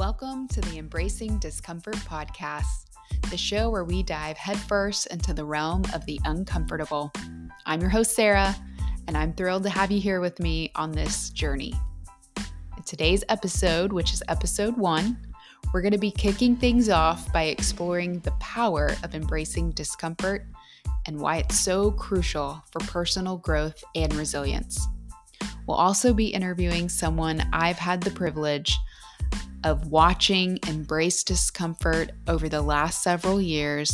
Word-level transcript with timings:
Welcome 0.00 0.48
to 0.48 0.62
the 0.62 0.78
Embracing 0.78 1.38
Discomfort 1.40 1.96
podcast, 1.96 2.86
the 3.30 3.36
show 3.36 3.68
where 3.68 3.84
we 3.84 4.02
dive 4.02 4.38
headfirst 4.38 5.08
into 5.08 5.34
the 5.34 5.44
realm 5.44 5.82
of 5.92 6.06
the 6.06 6.18
uncomfortable. 6.24 7.12
I'm 7.66 7.82
your 7.82 7.90
host, 7.90 8.16
Sarah, 8.16 8.56
and 9.06 9.14
I'm 9.14 9.34
thrilled 9.34 9.64
to 9.64 9.68
have 9.68 9.90
you 9.90 10.00
here 10.00 10.22
with 10.22 10.40
me 10.40 10.72
on 10.74 10.90
this 10.90 11.28
journey. 11.28 11.74
In 12.38 12.82
today's 12.86 13.24
episode, 13.28 13.92
which 13.92 14.14
is 14.14 14.22
episode 14.28 14.74
one, 14.74 15.18
we're 15.74 15.82
going 15.82 15.92
to 15.92 15.98
be 15.98 16.10
kicking 16.10 16.56
things 16.56 16.88
off 16.88 17.30
by 17.30 17.42
exploring 17.42 18.20
the 18.20 18.32
power 18.40 18.96
of 19.04 19.14
embracing 19.14 19.72
discomfort 19.72 20.46
and 21.08 21.20
why 21.20 21.36
it's 21.36 21.60
so 21.60 21.90
crucial 21.90 22.64
for 22.70 22.78
personal 22.86 23.36
growth 23.36 23.84
and 23.94 24.14
resilience. 24.14 24.80
We'll 25.66 25.76
also 25.76 26.14
be 26.14 26.28
interviewing 26.28 26.88
someone 26.88 27.46
I've 27.52 27.78
had 27.78 28.00
the 28.00 28.10
privilege 28.12 28.74
of 29.64 29.88
watching 29.88 30.58
embrace 30.66 31.22
discomfort 31.22 32.12
over 32.26 32.48
the 32.48 32.62
last 32.62 33.02
several 33.02 33.40
years 33.40 33.92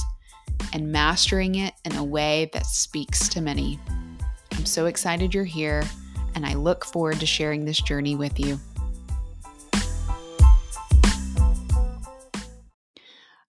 and 0.73 0.93
mastering 0.93 1.57
it 1.57 1.75
in 1.85 1.95
a 1.97 2.05
way 2.05 2.51
that 2.53 2.67
speaks 2.67 3.29
to 3.29 3.41
many. 3.41 3.79
I'm 4.53 4.67
so 4.67 4.87
excited 4.87 5.35
you're 5.35 5.45
here, 5.45 5.83
and 6.35 6.47
I 6.47 6.55
look 6.55 6.85
forward 6.85 7.21
to 7.21 7.27
sharing 7.27 7.65
this 7.65 7.81
journey 7.81 8.17
with 8.17 8.39
you. 8.39 8.59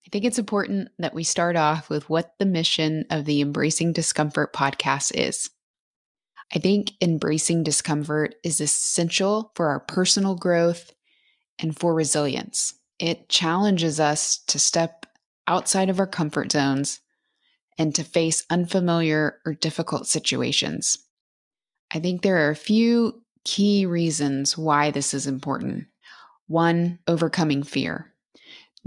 I 0.08 0.10
think 0.12 0.26
it's 0.26 0.40
important 0.40 0.90
that 1.00 1.14
we 1.14 1.24
start 1.24 1.56
off 1.56 1.90
with 1.90 2.10
what 2.10 2.34
the 2.40 2.46
mission 2.46 3.06
of 3.10 3.26
the 3.26 3.42
Embracing 3.42 3.94
Discomfort 3.94 4.54
podcast 4.54 5.12
is. 5.14 5.50
I 6.56 6.60
think 6.60 6.94
embracing 7.02 7.64
discomfort 7.64 8.36
is 8.42 8.62
essential 8.62 9.52
for 9.56 9.68
our 9.68 9.82
personal 9.82 10.36
growth 10.36 10.94
and 11.60 11.78
for 11.78 11.94
resilience. 11.94 12.74
It 13.00 13.30
challenges 13.30 14.00
us 14.00 14.38
to 14.48 14.60
step 14.60 15.06
outside 15.48 15.90
of 15.90 16.00
our 16.00 16.08
comfort 16.08 16.52
zones 16.52 17.00
and 17.78 17.94
to 17.96 18.04
face 18.04 18.46
unfamiliar 18.50 19.40
or 19.46 19.54
difficult 19.54 20.08
situations. 20.08 20.98
I 21.92 22.00
think 22.00 22.22
there 22.22 22.48
are 22.48 22.50
a 22.50 22.56
few 22.56 23.22
key 23.46 23.86
reasons 23.86 24.58
why 24.58 24.92
this 24.92 25.14
is 25.14 25.28
important. 25.28 25.88
One, 26.48 27.00
overcoming 27.08 27.64
fear. 27.64 28.14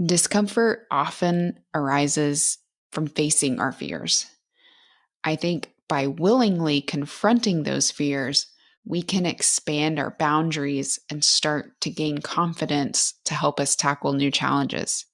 Discomfort 0.03 0.87
often 0.91 1.59
arises 1.73 2.57
from 2.91 3.07
facing 3.07 3.59
our 3.59 3.71
fears. 3.71 4.27
I 5.23 5.35
think 5.35 5.71
by 5.87 6.07
willingly 6.07 6.81
confronting 6.81 7.63
those 7.63 7.91
fears, 7.91 8.47
we 8.85 9.01
can 9.01 9.25
expand 9.25 9.99
our 9.99 10.15
boundaries 10.17 10.99
and 11.09 11.23
start 11.23 11.79
to 11.81 11.89
gain 11.89 12.19
confidence 12.19 13.13
to 13.25 13.33
help 13.33 13.59
us 13.59 13.75
tackle 13.75 14.13
new 14.13 14.31
challenges. 14.31 15.05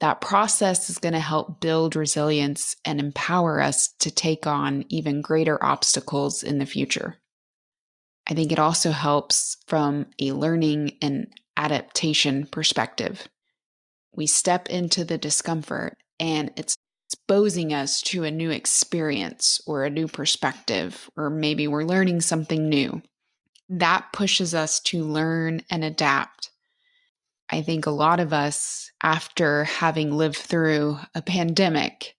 That 0.00 0.20
process 0.20 0.88
is 0.88 0.98
going 0.98 1.12
to 1.12 1.20
help 1.20 1.60
build 1.60 1.94
resilience 1.94 2.74
and 2.84 2.98
empower 2.98 3.60
us 3.60 3.88
to 4.00 4.10
take 4.10 4.46
on 4.46 4.84
even 4.88 5.20
greater 5.20 5.62
obstacles 5.62 6.42
in 6.42 6.58
the 6.58 6.66
future. 6.66 7.16
I 8.26 8.34
think 8.34 8.50
it 8.50 8.58
also 8.58 8.92
helps 8.92 9.56
from 9.66 10.06
a 10.18 10.32
learning 10.32 10.98
and 11.02 11.26
adaptation 11.56 12.46
perspective. 12.46 13.28
We 14.14 14.26
step 14.26 14.68
into 14.68 15.04
the 15.04 15.18
discomfort 15.18 15.96
and 16.18 16.50
it's 16.56 16.76
exposing 17.12 17.74
us 17.74 18.02
to 18.02 18.22
a 18.22 18.30
new 18.30 18.50
experience 18.50 19.60
or 19.66 19.84
a 19.84 19.90
new 19.90 20.06
perspective, 20.06 21.10
or 21.16 21.28
maybe 21.28 21.66
we're 21.66 21.82
learning 21.82 22.20
something 22.20 22.68
new. 22.68 23.02
That 23.68 24.12
pushes 24.12 24.54
us 24.54 24.78
to 24.80 25.02
learn 25.02 25.62
and 25.70 25.82
adapt. 25.82 26.50
I 27.50 27.62
think 27.62 27.86
a 27.86 27.90
lot 27.90 28.20
of 28.20 28.32
us, 28.32 28.92
after 29.02 29.64
having 29.64 30.12
lived 30.12 30.36
through 30.36 30.98
a 31.14 31.22
pandemic 31.22 32.14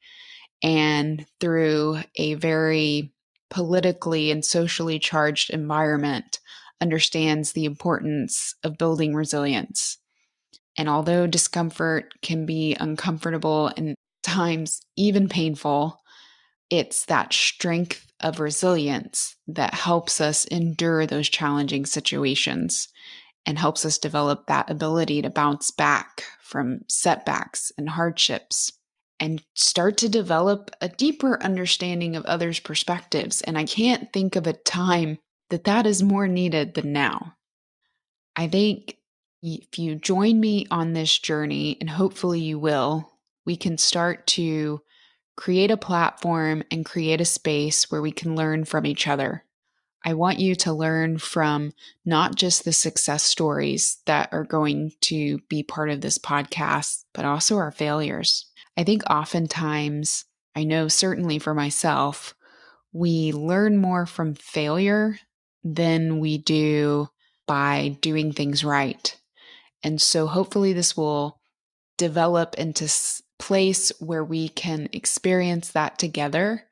and 0.62 1.26
through 1.40 2.00
a 2.18 2.34
very 2.34 3.14
politically 3.50 4.30
and 4.30 4.44
socially 4.44 5.00
charged 5.00 5.52
environment, 5.52 6.40
understands 6.82 7.54
the 7.54 7.64
importance 7.64 8.56
of 8.64 8.78
building 8.78 9.14
resilience. 9.16 10.00
And 10.78 10.90
although 10.90 11.28
discomfort 11.28 12.14
can 12.22 12.46
be 12.46 12.76
uncomfortable 12.80 13.72
and 13.78 13.96
times 14.22 14.82
even 14.96 15.28
painful, 15.30 16.02
it's 16.70 17.06
that 17.06 17.34
strength 17.34 18.12
of 18.20 18.40
resilience 18.40 19.36
that 19.48 19.74
helps 19.74 20.22
us 20.22 20.46
endure 20.46 21.06
those 21.06 21.30
challenging 21.30 21.86
situations 21.86 22.88
and 23.46 23.58
helps 23.58 23.86
us 23.86 23.98
develop 23.98 24.48
that 24.48 24.70
ability 24.70 25.22
to 25.22 25.30
bounce 25.30 25.72
back 25.72 26.24
from 26.42 26.82
setbacks 26.88 27.72
and 27.78 27.90
hardships 27.90 28.72
and 29.20 29.44
start 29.54 29.98
to 29.98 30.10
develop 30.10 30.72
a 30.82 30.90
deeper 30.90 31.42
understanding 31.44 32.16
of 32.16 32.26
others' 32.26 32.60
perspectives. 32.60 33.42
And 33.42 33.58
I 33.58 33.66
can't 33.66 34.12
think 34.12 34.36
of 34.36 34.48
a 34.48 34.54
time 34.54 35.20
that 35.50 35.66
that 35.66 35.86
is 35.86 36.02
more 36.02 36.28
needed 36.28 36.74
than 36.74 36.92
now. 36.94 37.36
I 38.36 38.48
think 38.48 38.98
if 39.44 39.78
you 39.78 39.96
join 39.96 40.40
me 40.40 40.68
on 40.72 40.94
this 40.94 41.18
journey, 41.18 41.78
and 41.80 41.90
hopefully 41.90 42.40
you 42.40 42.58
will, 42.60 43.11
we 43.46 43.56
can 43.56 43.78
start 43.78 44.28
to 44.28 44.82
create 45.36 45.72
a 45.72 45.78
platform 45.78 46.64
and 46.72 46.86
create 46.86 47.22
a 47.22 47.26
space 47.26 47.90
where 47.90 48.02
we 48.02 48.12
can 48.12 48.36
learn 48.36 48.66
from 48.66 48.86
each 48.86 49.08
other. 49.08 49.44
I 50.04 50.14
want 50.16 50.40
you 50.40 50.56
to 50.56 50.74
learn 50.74 51.20
from 51.20 51.74
not 52.06 52.36
just 52.36 52.66
the 52.66 52.74
success 52.74 53.24
stories 53.24 54.00
that 54.06 54.30
are 54.32 54.44
going 54.44 54.92
to 55.02 55.40
be 55.48 55.64
part 55.64 55.90
of 55.90 56.02
this 56.02 56.18
podcast, 56.18 57.04
but 57.14 57.26
also 57.26 57.58
our 57.58 57.72
failures. 57.72 58.48
I 58.76 58.84
think 58.84 59.04
oftentimes, 59.10 60.26
I 60.56 60.64
know 60.64 60.88
certainly 60.88 61.38
for 61.38 61.54
myself, 61.54 62.34
we 62.94 63.32
learn 63.32 63.78
more 63.78 64.06
from 64.06 64.34
failure 64.34 65.18
than 65.64 66.20
we 66.20 66.38
do 66.40 67.10
by 67.48 67.98
doing 68.02 68.32
things 68.32 68.64
right. 68.64 69.16
And 69.84 70.02
so 70.02 70.28
hopefully 70.28 70.74
this 70.74 70.98
will 70.98 71.40
develop 71.98 72.56
into 72.56 72.88
place 73.42 73.92
where 74.00 74.24
we 74.24 74.50
can 74.50 74.88
experience 74.94 75.72
that 75.72 75.98
together 75.98 76.64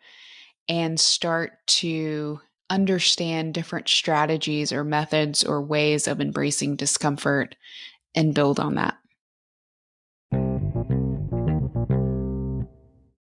and 0.69 0.99
start 0.99 1.53
to 1.65 2.39
understand 2.69 3.55
different 3.55 3.89
strategies 3.89 4.71
or 4.71 4.83
methods 4.83 5.43
or 5.43 5.61
ways 5.63 6.07
of 6.07 6.21
embracing 6.21 6.75
discomfort 6.75 7.55
and 8.13 8.35
build 8.35 8.59
on 8.59 8.75
that. 8.75 8.95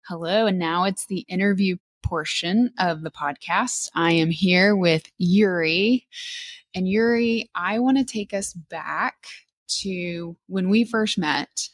Hello, 0.07 0.45
and 0.47 0.57
now 0.57 0.85
it's 0.85 1.05
the 1.07 1.25
interview 1.27 1.75
portion 2.01 2.71
of 2.79 3.01
the 3.01 3.11
podcast. 3.11 3.89
I 3.93 4.13
am 4.13 4.29
here 4.29 4.73
with 4.73 5.11
Yuri. 5.17 6.07
And 6.73 6.87
Yuri, 6.87 7.49
I 7.53 7.79
want 7.79 7.97
to 7.97 8.05
take 8.05 8.33
us 8.33 8.53
back 8.53 9.25
to 9.81 10.37
when 10.47 10.69
we 10.69 10.85
first 10.85 11.17
met 11.17 11.69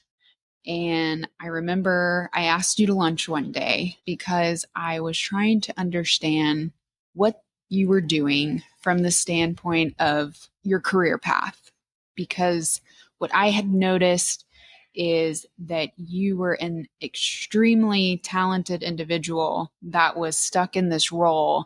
and 0.69 1.28
I 1.41 1.47
remember 1.47 2.30
I 2.31 2.44
asked 2.44 2.78
you 2.78 2.85
to 2.88 2.94
lunch 2.94 3.28
one 3.28 3.52
day 3.52 3.97
because 4.06 4.66
I 4.75 5.00
was 5.00 5.18
trying 5.18 5.62
to 5.62 5.74
understand 5.80 6.74
what 7.16 7.41
you 7.69 7.88
were 7.88 8.02
doing 8.02 8.62
from 8.80 9.00
the 9.00 9.09
standpoint 9.09 9.96
of 10.00 10.47
your 10.62 10.80
career 10.80 11.18
path. 11.18 11.72
Because 12.16 12.81
what 13.18 13.31
I 13.34 13.50
had 13.50 13.74
noticed 13.74 14.46
is 14.94 15.47
that 15.57 15.90
you 15.97 16.38
were 16.38 16.53
an 16.53 16.88
extremely 17.01 18.22
talented 18.24 18.84
individual 18.84 19.72
that 19.81 20.18
was 20.18 20.38
stuck 20.38 20.75
in 20.75 20.90
this 20.90 21.12
role 21.12 21.66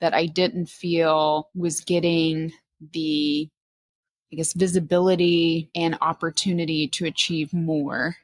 that 0.00 0.12
I 0.12 0.26
didn't 0.26 0.68
feel 0.68 1.50
was 1.54 1.80
getting 1.80 2.52
the 2.92 3.48
I 4.32 4.36
guess 4.36 4.54
visibility 4.54 5.70
and 5.74 5.98
opportunity 6.00 6.88
to 6.88 7.06
achieve 7.06 7.52
more 7.52 8.16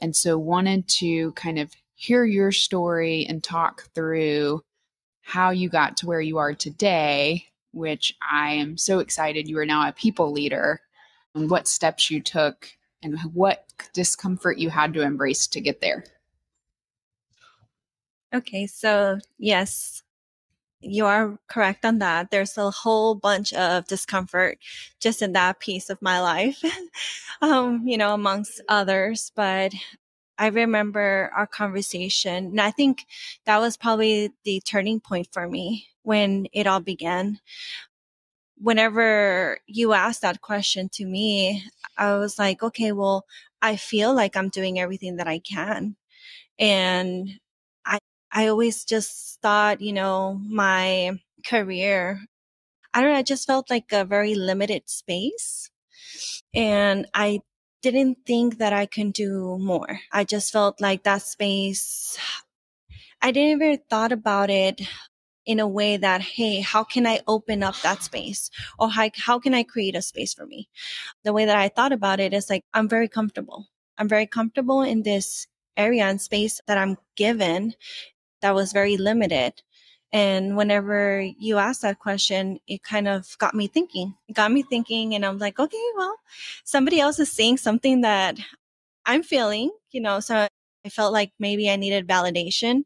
and 0.00 0.14
so 0.14 0.38
wanted 0.38 0.88
to 0.88 1.32
kind 1.32 1.58
of 1.58 1.72
hear 1.94 2.24
your 2.24 2.52
story 2.52 3.26
and 3.28 3.44
talk 3.44 3.88
through 3.94 4.62
how 5.22 5.50
you 5.50 5.68
got 5.68 5.96
to 5.98 6.06
where 6.06 6.20
you 6.20 6.38
are 6.38 6.54
today, 6.54 7.44
which 7.72 8.16
I 8.28 8.52
am 8.52 8.76
so 8.76 8.98
excited 8.98 9.48
you 9.48 9.58
are 9.58 9.66
now 9.66 9.86
a 9.88 9.92
people 9.92 10.32
leader, 10.32 10.80
and 11.34 11.50
what 11.50 11.68
steps 11.68 12.10
you 12.10 12.20
took 12.20 12.68
and 13.02 13.18
what 13.34 13.66
discomfort 13.92 14.58
you 14.58 14.70
had 14.70 14.94
to 14.94 15.02
embrace 15.02 15.46
to 15.48 15.60
get 15.60 15.80
there. 15.80 16.04
Okay, 18.34 18.66
so 18.66 19.18
yes, 19.38 20.02
you 20.80 21.06
are 21.06 21.38
correct 21.48 21.84
on 21.84 21.98
that. 22.00 22.30
There's 22.30 22.56
a 22.58 22.70
whole 22.70 23.14
bunch 23.14 23.52
of 23.52 23.86
discomfort 23.86 24.58
just 25.00 25.22
in 25.22 25.32
that 25.32 25.60
piece 25.60 25.90
of 25.90 26.00
my 26.02 26.20
life, 26.20 26.62
um, 27.42 27.86
you 27.86 27.98
know, 27.98 28.14
amongst 28.14 28.60
others. 28.68 29.32
But 29.34 29.72
I 30.38 30.48
remember 30.48 31.30
our 31.36 31.46
conversation, 31.46 32.46
and 32.46 32.60
I 32.60 32.70
think 32.70 33.06
that 33.46 33.58
was 33.60 33.76
probably 33.76 34.32
the 34.44 34.60
turning 34.62 35.00
point 35.00 35.28
for 35.32 35.48
me 35.48 35.88
when 36.02 36.46
it 36.52 36.66
all 36.66 36.80
began. 36.80 37.40
whenever 38.58 39.58
you 39.66 39.92
asked 39.92 40.22
that 40.22 40.40
question 40.40 40.88
to 40.90 41.04
me, 41.04 41.64
I 41.96 42.16
was 42.16 42.38
like, 42.38 42.62
okay, 42.62 42.92
well, 42.92 43.24
I 43.62 43.76
feel 43.76 44.14
like 44.14 44.36
I'm 44.36 44.48
doing 44.48 44.78
everything 44.78 45.16
that 45.16 45.28
I 45.28 45.38
can. 45.38 45.96
And 46.58 47.30
I, 48.32 48.48
always 48.48 48.84
just 48.84 49.40
thought, 49.40 49.80
you 49.80 49.92
know, 49.92 50.40
my 50.44 51.20
career, 51.44 52.20
I 52.94 53.00
don't 53.00 53.10
know, 53.10 53.18
I 53.18 53.22
just 53.22 53.46
felt 53.46 53.70
like 53.70 53.92
a 53.92 54.04
very 54.04 54.34
limited 54.34 54.88
space. 54.88 55.70
And 56.54 57.06
I 57.14 57.40
didn't 57.82 58.18
think 58.26 58.58
that 58.58 58.72
I 58.72 58.86
can 58.86 59.10
do 59.10 59.58
more. 59.58 60.00
I 60.12 60.24
just 60.24 60.52
felt 60.52 60.80
like 60.80 61.04
that 61.04 61.22
space, 61.22 62.18
I 63.22 63.30
didn't 63.30 63.62
ever 63.62 63.76
thought 63.88 64.12
about 64.12 64.50
it 64.50 64.80
in 65.46 65.60
a 65.60 65.68
way 65.68 65.96
that, 65.96 66.20
hey, 66.20 66.60
how 66.60 66.84
can 66.84 67.06
I 67.06 67.20
open 67.26 67.62
up 67.62 67.80
that 67.82 68.02
space? 68.02 68.50
Or 68.78 68.90
how, 68.90 69.10
how 69.16 69.38
can 69.38 69.54
I 69.54 69.62
create 69.62 69.96
a 69.96 70.02
space 70.02 70.34
for 70.34 70.46
me? 70.46 70.68
The 71.24 71.32
way 71.32 71.46
that 71.46 71.56
I 71.56 71.68
thought 71.68 71.92
about 71.92 72.20
it 72.20 72.32
is 72.34 72.50
like, 72.50 72.64
I'm 72.74 72.88
very 72.88 73.08
comfortable. 73.08 73.66
I'm 73.98 74.08
very 74.08 74.26
comfortable 74.26 74.82
in 74.82 75.02
this 75.02 75.46
area 75.76 76.04
and 76.04 76.20
space 76.20 76.60
that 76.66 76.78
I'm 76.78 76.98
given 77.16 77.74
that 78.42 78.54
was 78.54 78.72
very 78.72 78.96
limited. 78.96 79.62
And 80.12 80.56
whenever 80.56 81.20
you 81.20 81.58
asked 81.58 81.82
that 81.82 82.00
question, 82.00 82.58
it 82.66 82.82
kind 82.82 83.06
of 83.06 83.38
got 83.38 83.54
me 83.54 83.68
thinking. 83.68 84.14
It 84.28 84.34
got 84.34 84.50
me 84.50 84.62
thinking, 84.62 85.14
and 85.14 85.24
I'm 85.24 85.38
like, 85.38 85.58
okay, 85.58 85.86
well, 85.96 86.16
somebody 86.64 86.98
else 87.00 87.20
is 87.20 87.30
saying 87.30 87.58
something 87.58 88.00
that 88.00 88.38
I'm 89.06 89.22
feeling, 89.22 89.70
you 89.92 90.00
know, 90.00 90.20
so 90.20 90.48
I 90.84 90.88
felt 90.88 91.12
like 91.12 91.32
maybe 91.38 91.70
I 91.70 91.76
needed 91.76 92.08
validation, 92.08 92.84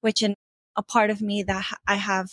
which 0.00 0.22
in 0.22 0.34
a 0.76 0.82
part 0.82 1.10
of 1.10 1.20
me 1.20 1.42
that 1.44 1.64
I 1.86 1.96
have 1.96 2.30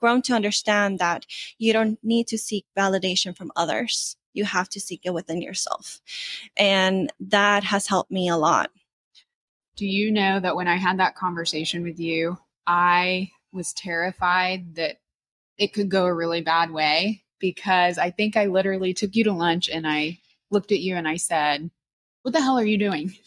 grown 0.00 0.22
to 0.22 0.34
understand 0.34 0.98
that 0.98 1.26
you 1.58 1.72
don't 1.72 1.98
need 2.02 2.26
to 2.28 2.38
seek 2.38 2.64
validation 2.76 3.36
from 3.36 3.52
others. 3.56 4.16
You 4.34 4.44
have 4.44 4.68
to 4.70 4.80
seek 4.80 5.00
it 5.04 5.14
within 5.14 5.40
yourself. 5.40 6.00
And 6.56 7.12
that 7.20 7.64
has 7.64 7.86
helped 7.86 8.10
me 8.10 8.28
a 8.28 8.36
lot. 8.36 8.70
Do 9.76 9.86
you 9.86 10.10
know 10.10 10.40
that 10.40 10.56
when 10.56 10.68
I 10.68 10.76
had 10.76 10.98
that 10.98 11.16
conversation 11.16 11.82
with 11.82 12.00
you, 12.00 12.38
I 12.66 13.30
was 13.52 13.72
terrified 13.72 14.76
that 14.76 14.96
it 15.58 15.72
could 15.72 15.88
go 15.88 16.06
a 16.06 16.14
really 16.14 16.40
bad 16.40 16.70
way 16.70 17.22
because 17.38 17.98
I 17.98 18.10
think 18.10 18.36
I 18.36 18.46
literally 18.46 18.94
took 18.94 19.14
you 19.14 19.24
to 19.24 19.32
lunch 19.32 19.68
and 19.68 19.86
I 19.86 20.18
looked 20.50 20.72
at 20.72 20.80
you 20.80 20.96
and 20.96 21.06
I 21.06 21.16
said, 21.16 21.70
What 22.22 22.32
the 22.32 22.40
hell 22.40 22.58
are 22.58 22.64
you 22.64 22.78
doing? 22.78 23.14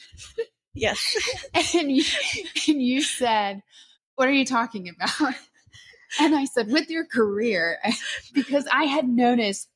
Yes. 0.75 1.15
and, 1.73 1.91
you, 1.91 2.03
and 2.67 2.81
you 2.81 3.01
said, 3.01 3.63
What 4.15 4.27
are 4.27 4.33
you 4.33 4.45
talking 4.45 4.87
about? 4.87 5.33
And 6.19 6.35
I 6.35 6.45
said, 6.45 6.71
With 6.71 6.89
your 6.89 7.05
career, 7.05 7.79
because 8.33 8.67
I 8.71 8.85
had 8.85 9.07
noticed, 9.07 9.69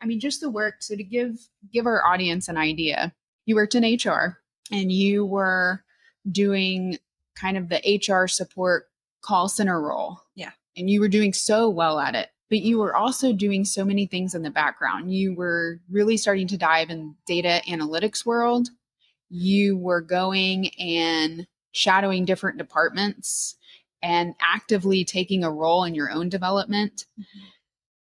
I 0.00 0.06
mean, 0.06 0.20
just 0.20 0.40
the 0.40 0.50
work. 0.50 0.82
So 0.82 0.96
to 0.96 1.02
give 1.02 1.38
give 1.72 1.86
our 1.86 2.04
audience 2.04 2.48
an 2.48 2.56
idea, 2.56 3.12
you 3.46 3.54
worked 3.54 3.74
in 3.74 3.84
HR 3.84 4.38
and 4.70 4.90
you 4.92 5.24
were 5.24 5.82
doing 6.30 6.98
kind 7.34 7.56
of 7.56 7.68
the 7.68 8.00
HR 8.08 8.26
support 8.26 8.88
call 9.22 9.48
center 9.48 9.80
role. 9.80 10.20
Yeah. 10.34 10.50
And 10.76 10.88
you 10.88 11.00
were 11.00 11.08
doing 11.08 11.32
so 11.32 11.68
well 11.68 11.98
at 11.98 12.14
it. 12.14 12.28
But 12.48 12.62
you 12.62 12.78
were 12.78 12.96
also 12.96 13.32
doing 13.32 13.64
so 13.64 13.84
many 13.84 14.06
things 14.06 14.34
in 14.34 14.42
the 14.42 14.50
background. 14.50 15.14
You 15.14 15.34
were 15.34 15.80
really 15.88 16.16
starting 16.16 16.48
to 16.48 16.58
dive 16.58 16.90
in 16.90 17.14
data 17.24 17.62
analytics 17.68 18.26
world. 18.26 18.70
You 19.28 19.76
were 19.76 20.00
going 20.00 20.70
and 20.74 21.46
shadowing 21.70 22.24
different 22.24 22.58
departments 22.58 23.56
and 24.02 24.34
actively 24.40 25.04
taking 25.04 25.44
a 25.44 25.50
role 25.50 25.84
in 25.84 25.94
your 25.94 26.10
own 26.10 26.28
development. 26.28 27.04
Mm-hmm. 27.18 27.46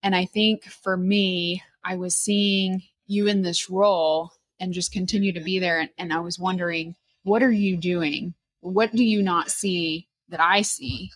And 0.05 0.15
I 0.15 0.27
think 0.27 0.65
for 0.65 0.97
me, 0.97 1.63
I 1.85 1.97
was 1.97 2.17
seeing 2.17 2.83
you 3.07 3.27
in 3.27 3.43
this 3.43 3.69
role 3.69 4.33
and 4.61 4.73
just 4.73 4.93
continue 4.93 5.33
to 5.33 5.41
be 5.41 5.59
there. 5.59 5.81
And, 5.81 5.91
and 5.99 6.13
I 6.13 6.21
was 6.21 6.39
wondering, 6.39 6.95
what 7.31 7.45
are 7.45 7.53
you 7.53 7.77
doing? 7.77 8.35
What 8.61 8.93
do 8.93 9.05
you 9.05 9.23
not 9.23 9.53
see 9.53 10.09
that 10.31 10.41
I 10.41 10.63
see. 10.63 11.11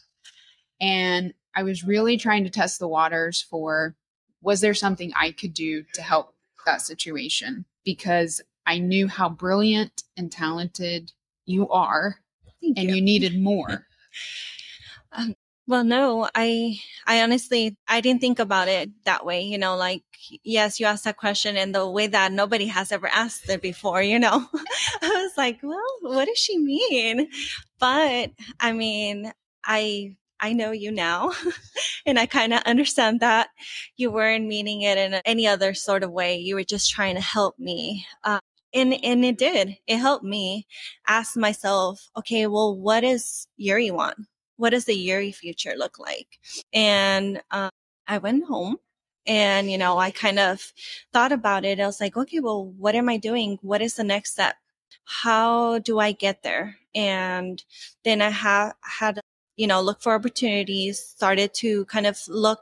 And 0.80 1.34
I 1.56 1.64
was 1.64 1.82
really 1.82 2.16
trying 2.16 2.44
to 2.44 2.50
test 2.50 2.78
the 2.78 2.86
waters 2.86 3.42
for 3.42 3.96
was 4.40 4.60
there 4.60 4.74
something 4.74 5.12
I 5.16 5.32
could 5.32 5.54
do 5.54 5.82
to 5.94 6.02
help 6.02 6.36
that 6.66 6.82
situation? 6.82 7.64
Because 7.84 8.40
I 8.64 8.78
knew 8.78 9.08
how 9.08 9.28
brilliant 9.28 10.04
and 10.16 10.30
talented 10.30 11.10
you 11.46 11.68
are 11.70 12.18
Thank 12.62 12.78
and 12.78 12.90
you. 12.90 12.96
you 12.96 13.02
needed 13.02 13.40
more. 13.40 13.86
um, 15.12 15.34
well, 15.66 15.84
no, 15.84 16.28
I, 16.34 16.78
I 17.06 17.22
honestly, 17.22 17.76
I 17.88 18.00
didn't 18.02 18.20
think 18.20 18.38
about 18.38 18.68
it 18.68 18.90
that 19.04 19.24
way. 19.24 19.42
You 19.42 19.56
know, 19.56 19.76
like, 19.76 20.02
yes, 20.42 20.78
you 20.78 20.86
asked 20.86 21.04
that 21.04 21.16
question 21.16 21.56
in 21.56 21.72
the 21.72 21.88
way 21.88 22.06
that 22.06 22.32
nobody 22.32 22.66
has 22.66 22.92
ever 22.92 23.08
asked 23.08 23.48
it 23.48 23.62
before, 23.62 24.02
you 24.02 24.18
know, 24.18 24.46
I 25.02 25.08
was 25.08 25.32
like, 25.38 25.60
well, 25.62 25.80
what 26.02 26.26
does 26.26 26.38
she 26.38 26.58
mean? 26.58 27.28
But 27.78 28.32
I 28.60 28.72
mean, 28.72 29.32
I, 29.64 30.16
I 30.40 30.52
know 30.52 30.72
you 30.72 30.92
now 30.92 31.32
and 32.06 32.18
I 32.18 32.26
kind 32.26 32.52
of 32.52 32.62
understand 32.64 33.20
that 33.20 33.48
you 33.96 34.10
weren't 34.10 34.46
meaning 34.46 34.82
it 34.82 34.98
in 34.98 35.14
any 35.24 35.46
other 35.46 35.72
sort 35.72 36.02
of 36.02 36.10
way. 36.12 36.36
You 36.36 36.56
were 36.56 36.64
just 36.64 36.90
trying 36.90 37.14
to 37.14 37.22
help 37.22 37.58
me. 37.58 38.06
Uh, 38.22 38.40
and 38.74 38.92
and 39.04 39.24
it 39.24 39.38
did 39.38 39.76
it 39.86 39.98
helped 39.98 40.24
me 40.24 40.66
ask 41.06 41.36
myself 41.36 42.08
okay 42.16 42.48
well 42.48 42.76
what 42.76 43.00
does 43.02 43.46
yuri 43.56 43.92
want 43.92 44.16
what 44.56 44.70
does 44.70 44.84
the 44.84 44.94
Yuri 44.94 45.32
future 45.32 45.74
look 45.76 45.98
like? 45.98 46.38
And 46.72 47.42
um, 47.50 47.70
I 48.06 48.18
went 48.18 48.44
home 48.44 48.78
and, 49.26 49.70
you 49.70 49.78
know, 49.78 49.98
I 49.98 50.10
kind 50.10 50.38
of 50.38 50.72
thought 51.12 51.32
about 51.32 51.64
it. 51.64 51.80
I 51.80 51.86
was 51.86 52.00
like, 52.00 52.16
okay, 52.16 52.40
well, 52.40 52.66
what 52.66 52.94
am 52.94 53.08
I 53.08 53.16
doing? 53.16 53.58
What 53.62 53.82
is 53.82 53.94
the 53.94 54.04
next 54.04 54.32
step? 54.32 54.56
How 55.04 55.78
do 55.78 55.98
I 55.98 56.12
get 56.12 56.42
there? 56.42 56.76
And 56.94 57.62
then 58.04 58.22
I 58.22 58.30
ha- 58.30 58.74
had, 58.82 59.20
you 59.56 59.66
know, 59.66 59.80
look 59.80 60.02
for 60.02 60.14
opportunities, 60.14 60.98
started 61.00 61.54
to 61.54 61.84
kind 61.86 62.06
of 62.06 62.18
look 62.28 62.60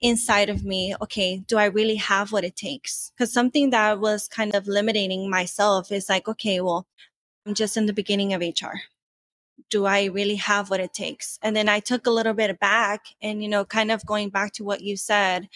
inside 0.00 0.50
of 0.50 0.64
me. 0.64 0.94
Okay, 1.02 1.38
do 1.38 1.56
I 1.58 1.66
really 1.66 1.96
have 1.96 2.32
what 2.32 2.44
it 2.44 2.56
takes? 2.56 3.12
Because 3.16 3.32
something 3.32 3.70
that 3.70 4.00
was 4.00 4.28
kind 4.28 4.54
of 4.54 4.66
limiting 4.68 5.30
myself 5.30 5.90
is 5.90 6.08
like, 6.08 6.28
okay, 6.28 6.60
well, 6.60 6.86
I'm 7.46 7.54
just 7.54 7.76
in 7.76 7.86
the 7.86 7.92
beginning 7.92 8.32
of 8.34 8.40
HR 8.42 8.80
do 9.70 9.86
I 9.86 10.04
really 10.04 10.36
have 10.36 10.70
what 10.70 10.80
it 10.80 10.92
takes? 10.92 11.38
And 11.42 11.56
then 11.56 11.68
I 11.68 11.80
took 11.80 12.06
a 12.06 12.10
little 12.10 12.34
bit 12.34 12.58
back 12.60 13.06
and, 13.22 13.42
you 13.42 13.48
know, 13.48 13.64
kind 13.64 13.90
of 13.90 14.06
going 14.06 14.30
back 14.30 14.52
to 14.54 14.64
what 14.64 14.82
you 14.82 14.96
said, 14.96 15.48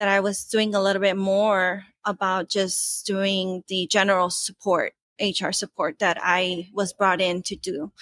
that 0.00 0.08
I 0.08 0.20
was 0.20 0.44
doing 0.44 0.74
a 0.74 0.82
little 0.82 1.02
bit 1.02 1.16
more 1.16 1.84
about 2.04 2.48
just 2.48 3.04
doing 3.06 3.64
the 3.68 3.86
general 3.90 4.30
support, 4.30 4.92
HR 5.20 5.50
support 5.50 5.98
that 5.98 6.18
I 6.20 6.68
was 6.72 6.92
brought 6.92 7.20
in 7.20 7.42
to 7.42 7.56
do, 7.56 7.92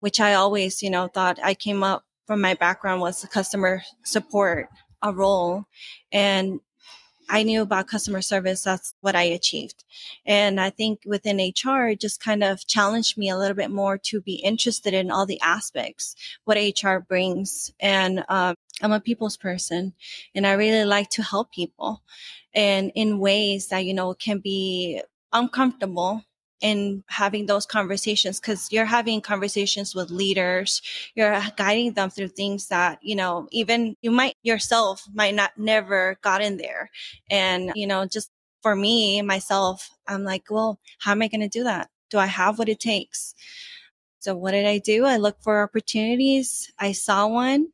which 0.00 0.20
I 0.20 0.34
always, 0.34 0.82
you 0.82 0.90
know, 0.90 1.08
thought 1.08 1.38
I 1.42 1.54
came 1.54 1.82
up 1.82 2.04
from 2.26 2.40
my 2.40 2.54
background 2.54 3.00
was 3.00 3.20
the 3.20 3.28
customer 3.28 3.82
support 4.04 4.68
a 5.02 5.12
role. 5.12 5.64
And 6.12 6.60
I 7.28 7.42
knew 7.42 7.62
about 7.62 7.88
customer 7.88 8.22
service. 8.22 8.62
That's 8.62 8.94
what 9.00 9.16
I 9.16 9.22
achieved. 9.22 9.84
And 10.24 10.60
I 10.60 10.70
think 10.70 11.00
within 11.06 11.38
HR, 11.38 11.88
it 11.88 12.00
just 12.00 12.20
kind 12.20 12.44
of 12.44 12.66
challenged 12.66 13.18
me 13.18 13.28
a 13.28 13.36
little 13.36 13.56
bit 13.56 13.70
more 13.70 13.98
to 13.98 14.20
be 14.20 14.34
interested 14.34 14.94
in 14.94 15.10
all 15.10 15.26
the 15.26 15.40
aspects, 15.40 16.14
what 16.44 16.56
HR 16.56 16.98
brings. 16.98 17.72
And 17.80 18.24
um, 18.28 18.54
I'm 18.82 18.92
a 18.92 19.00
people's 19.00 19.36
person 19.36 19.94
and 20.34 20.46
I 20.46 20.52
really 20.52 20.84
like 20.84 21.10
to 21.10 21.22
help 21.22 21.52
people 21.52 22.02
and 22.54 22.92
in 22.94 23.18
ways 23.18 23.68
that, 23.68 23.84
you 23.84 23.94
know, 23.94 24.14
can 24.14 24.38
be 24.38 25.02
uncomfortable 25.32 26.22
in 26.60 27.04
having 27.08 27.46
those 27.46 27.66
conversations 27.66 28.40
because 28.40 28.72
you're 28.72 28.86
having 28.86 29.20
conversations 29.20 29.94
with 29.94 30.10
leaders 30.10 30.80
you're 31.14 31.38
guiding 31.56 31.92
them 31.92 32.08
through 32.08 32.28
things 32.28 32.68
that 32.68 32.98
you 33.02 33.14
know 33.14 33.46
even 33.52 33.96
you 34.00 34.10
might 34.10 34.36
yourself 34.42 35.04
might 35.12 35.34
not 35.34 35.52
never 35.58 36.18
got 36.22 36.42
in 36.42 36.56
there. 36.56 36.90
And 37.30 37.72
you 37.74 37.86
know 37.86 38.06
just 38.06 38.30
for 38.62 38.74
me 38.74 39.22
myself 39.22 39.90
i'm 40.08 40.24
like 40.24 40.44
well 40.50 40.80
how 40.98 41.12
am 41.12 41.22
i 41.22 41.28
going 41.28 41.40
to 41.40 41.48
do 41.48 41.64
that? 41.64 41.90
Do 42.10 42.18
i 42.18 42.26
have 42.26 42.58
what 42.58 42.68
it 42.68 42.80
takes? 42.80 43.34
So 44.20 44.34
what 44.34 44.52
did 44.52 44.66
i 44.66 44.78
do? 44.78 45.04
I 45.04 45.18
looked 45.18 45.42
for 45.42 45.62
opportunities. 45.62 46.72
I 46.78 46.92
saw 46.92 47.26
one 47.26 47.68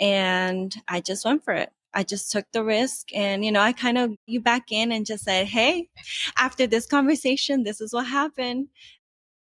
and 0.00 0.74
i 0.88 1.00
just 1.00 1.24
went 1.24 1.44
for 1.44 1.54
it 1.54 1.72
I 1.94 2.02
just 2.02 2.30
took 2.30 2.46
the 2.52 2.64
risk 2.64 3.08
and, 3.14 3.44
you 3.44 3.52
know, 3.52 3.60
I 3.60 3.72
kind 3.72 3.98
of 3.98 4.12
you 4.26 4.40
back 4.40 4.70
in 4.70 4.92
and 4.92 5.06
just 5.06 5.24
said, 5.24 5.46
Hey, 5.46 5.88
after 6.36 6.66
this 6.66 6.86
conversation, 6.86 7.62
this 7.62 7.80
is 7.80 7.92
what 7.92 8.06
happened. 8.06 8.68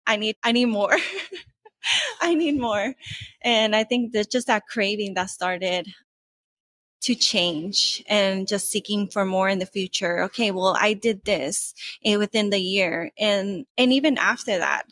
I 0.07 0.17
need, 0.17 0.35
I 0.43 0.51
need 0.51 0.65
more. 0.65 0.95
I 2.21 2.33
need 2.35 2.59
more. 2.59 2.93
And 3.41 3.75
I 3.75 3.83
think 3.83 4.11
there's 4.11 4.27
just 4.27 4.47
that 4.47 4.67
craving 4.67 5.15
that 5.15 5.29
started 5.29 5.87
to 7.01 7.15
change 7.15 8.03
and 8.07 8.47
just 8.47 8.69
seeking 8.69 9.07
for 9.07 9.25
more 9.25 9.47
in 9.47 9.59
the 9.59 9.65
future. 9.65 10.23
Okay, 10.23 10.49
well, 10.51 10.75
I 10.79 10.93
did 10.93 11.23
this 11.23 11.73
eh, 12.03 12.15
within 12.15 12.49
the 12.49 12.59
year. 12.59 13.11
And, 13.19 13.65
and 13.77 13.93
even 13.93 14.17
after 14.17 14.57
that, 14.57 14.87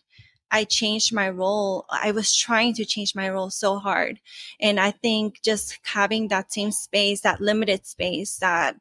I 0.53 0.65
changed 0.65 1.11
my 1.11 1.29
role. 1.29 1.85
I 1.89 2.11
was 2.11 2.35
trying 2.35 2.75
to 2.75 2.85
change 2.85 3.15
my 3.15 3.27
role 3.27 3.49
so 3.49 3.79
hard. 3.79 4.19
And 4.61 4.79
I 4.79 4.91
think 4.91 5.41
just 5.41 5.79
having 5.83 6.27
that 6.27 6.53
same 6.53 6.71
space, 6.71 7.21
that 7.21 7.41
limited 7.41 7.87
space 7.87 8.37
that 8.37 8.75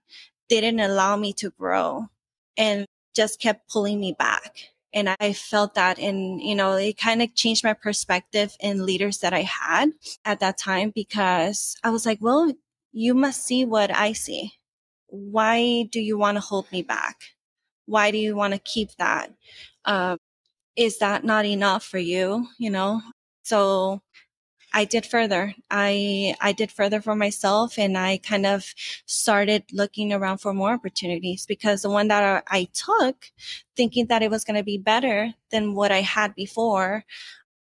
didn't 0.50 0.80
allow 0.80 1.16
me 1.16 1.32
to 1.32 1.48
grow 1.48 2.08
and 2.58 2.84
just 3.16 3.40
kept 3.40 3.70
pulling 3.70 3.98
me 3.98 4.14
back. 4.18 4.68
And 4.92 5.16
I 5.18 5.32
felt 5.32 5.74
that 5.74 5.98
and, 5.98 6.42
you 6.42 6.54
know, 6.54 6.74
it 6.74 6.98
kind 6.98 7.22
of 7.22 7.34
changed 7.34 7.64
my 7.64 7.72
perspective 7.72 8.54
in 8.60 8.84
leaders 8.84 9.18
that 9.18 9.32
I 9.32 9.40
had 9.40 9.92
at 10.26 10.40
that 10.40 10.58
time 10.58 10.92
because 10.94 11.76
I 11.82 11.88
was 11.88 12.04
like, 12.04 12.18
well, 12.20 12.52
you 12.92 13.14
must 13.14 13.46
see 13.46 13.64
what 13.64 13.90
I 13.90 14.12
see. 14.12 14.52
Why 15.06 15.84
do 15.90 16.00
you 16.00 16.18
want 16.18 16.36
to 16.36 16.42
hold 16.42 16.70
me 16.70 16.82
back? 16.82 17.32
Why 17.86 18.10
do 18.10 18.18
you 18.18 18.36
want 18.36 18.52
to 18.52 18.58
keep 18.58 18.90
that? 18.98 19.32
Uh, 19.86 20.18
is 20.76 20.98
that 20.98 21.24
not 21.24 21.44
enough 21.44 21.84
for 21.84 21.98
you? 21.98 22.48
You 22.58 22.70
know? 22.70 23.02
So 23.42 24.02
I 24.74 24.84
did 24.84 25.04
further. 25.06 25.54
I 25.70 26.34
I 26.40 26.52
did 26.52 26.72
further 26.72 27.00
for 27.02 27.14
myself, 27.14 27.78
and 27.78 27.96
I 27.98 28.18
kind 28.18 28.46
of 28.46 28.74
started 29.06 29.64
looking 29.72 30.12
around 30.12 30.38
for 30.38 30.54
more 30.54 30.72
opportunities 30.72 31.46
because 31.46 31.82
the 31.82 31.90
one 31.90 32.08
that 32.08 32.44
I 32.48 32.68
took, 32.72 33.32
thinking 33.76 34.06
that 34.06 34.22
it 34.22 34.30
was 34.30 34.44
going 34.44 34.56
to 34.56 34.64
be 34.64 34.78
better 34.78 35.34
than 35.50 35.74
what 35.74 35.92
I 35.92 36.00
had 36.00 36.34
before, 36.34 37.04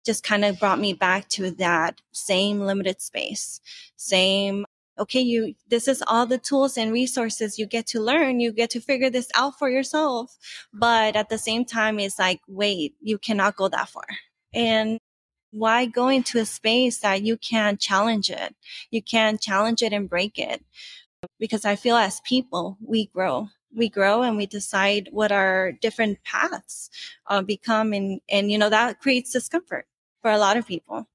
just 0.05 0.23
kind 0.23 0.45
of 0.45 0.59
brought 0.59 0.79
me 0.79 0.93
back 0.93 1.29
to 1.29 1.51
that 1.51 2.01
same 2.11 2.61
limited 2.61 3.01
space, 3.01 3.61
same 3.97 4.65
okay 4.99 5.21
you 5.21 5.55
this 5.67 5.87
is 5.87 6.03
all 6.07 6.25
the 6.25 6.37
tools 6.37 6.77
and 6.77 6.91
resources 6.91 7.57
you 7.57 7.65
get 7.65 7.87
to 7.87 7.99
learn 7.99 8.39
you 8.39 8.51
get 8.51 8.69
to 8.69 8.79
figure 8.79 9.09
this 9.09 9.29
out 9.35 9.57
for 9.57 9.69
yourself 9.69 10.37
but 10.73 11.15
at 11.15 11.29
the 11.29 11.37
same 11.37 11.65
time 11.65 11.99
it's 11.99 12.19
like 12.19 12.41
wait 12.47 12.95
you 13.01 13.17
cannot 13.17 13.55
go 13.55 13.67
that 13.67 13.89
far 13.89 14.05
and 14.53 14.99
why 15.53 15.85
go 15.85 16.07
into 16.07 16.39
a 16.39 16.45
space 16.45 16.99
that 16.99 17.23
you 17.23 17.37
can't 17.37 17.79
challenge 17.79 18.29
it? 18.29 18.55
You 18.89 19.01
can't 19.01 19.39
challenge 19.39 19.83
it 19.83 19.93
and 19.93 20.09
break 20.09 20.39
it. 20.39 20.63
Because 21.39 21.63
I 21.63 21.75
feel 21.75 21.95
as 21.95 22.19
people, 22.21 22.77
we 22.85 23.05
grow. 23.07 23.49
We 23.73 23.87
grow 23.87 24.23
and 24.23 24.35
we 24.35 24.45
decide 24.45 25.09
what 25.11 25.31
our 25.31 25.71
different 25.71 26.23
paths 26.23 26.89
uh, 27.27 27.43
become. 27.43 27.93
And, 27.93 28.19
and, 28.29 28.51
you 28.51 28.57
know, 28.57 28.69
that 28.69 28.99
creates 28.99 29.31
discomfort 29.31 29.85
for 30.21 30.31
a 30.31 30.37
lot 30.37 30.57
of 30.57 30.67
people. 30.67 31.07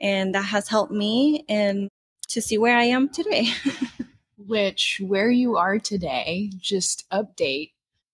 And 0.00 0.34
that 0.34 0.42
has 0.42 0.68
helped 0.68 0.92
me 0.92 1.44
and 1.48 1.90
to 2.30 2.42
see 2.42 2.58
where 2.58 2.76
I 2.76 2.84
am 2.84 3.08
today. 3.08 3.48
Which, 4.36 5.00
where 5.04 5.30
you 5.30 5.56
are 5.56 5.78
today, 5.78 6.50
just 6.58 7.08
update. 7.10 7.72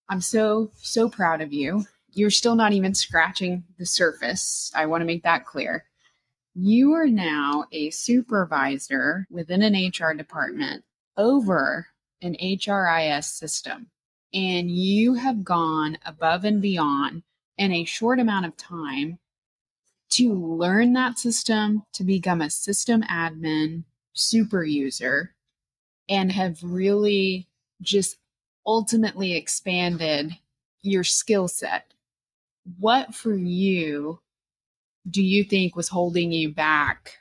I'm 0.08 0.20
so, 0.20 0.70
so 0.76 1.08
proud 1.08 1.40
of 1.40 1.52
you 1.52 1.86
you're 2.16 2.30
still 2.30 2.54
not 2.54 2.72
even 2.72 2.94
scratching 2.94 3.62
the 3.78 3.84
surface. 3.84 4.72
I 4.74 4.86
want 4.86 5.02
to 5.02 5.06
make 5.06 5.22
that 5.24 5.44
clear. 5.44 5.84
You 6.54 6.92
are 6.94 7.06
now 7.06 7.66
a 7.72 7.90
supervisor 7.90 9.26
within 9.30 9.62
an 9.62 9.74
HR 9.74 10.14
department 10.14 10.82
over 11.18 11.88
an 12.22 12.34
HRIS 12.42 13.24
system, 13.24 13.90
and 14.32 14.70
you 14.70 15.14
have 15.14 15.44
gone 15.44 15.98
above 16.06 16.44
and 16.44 16.62
beyond 16.62 17.22
in 17.58 17.72
a 17.72 17.84
short 17.84 18.18
amount 18.18 18.46
of 18.46 18.56
time 18.56 19.18
to 20.12 20.32
learn 20.32 20.94
that 20.94 21.18
system, 21.18 21.84
to 21.92 22.02
become 22.02 22.40
a 22.40 22.48
system 22.48 23.02
admin, 23.02 23.84
super 24.16 24.64
user, 24.64 25.34
and 26.08 26.32
have 26.32 26.58
really 26.62 27.48
just 27.80 28.18
ultimately 28.66 29.34
expanded 29.34 30.32
your 30.82 31.04
skill 31.04 31.46
set 31.46 31.92
what 32.78 33.14
for 33.14 33.34
you 33.34 34.18
do 35.08 35.22
you 35.22 35.44
think 35.44 35.76
was 35.76 35.88
holding 35.88 36.32
you 36.32 36.52
back 36.52 37.18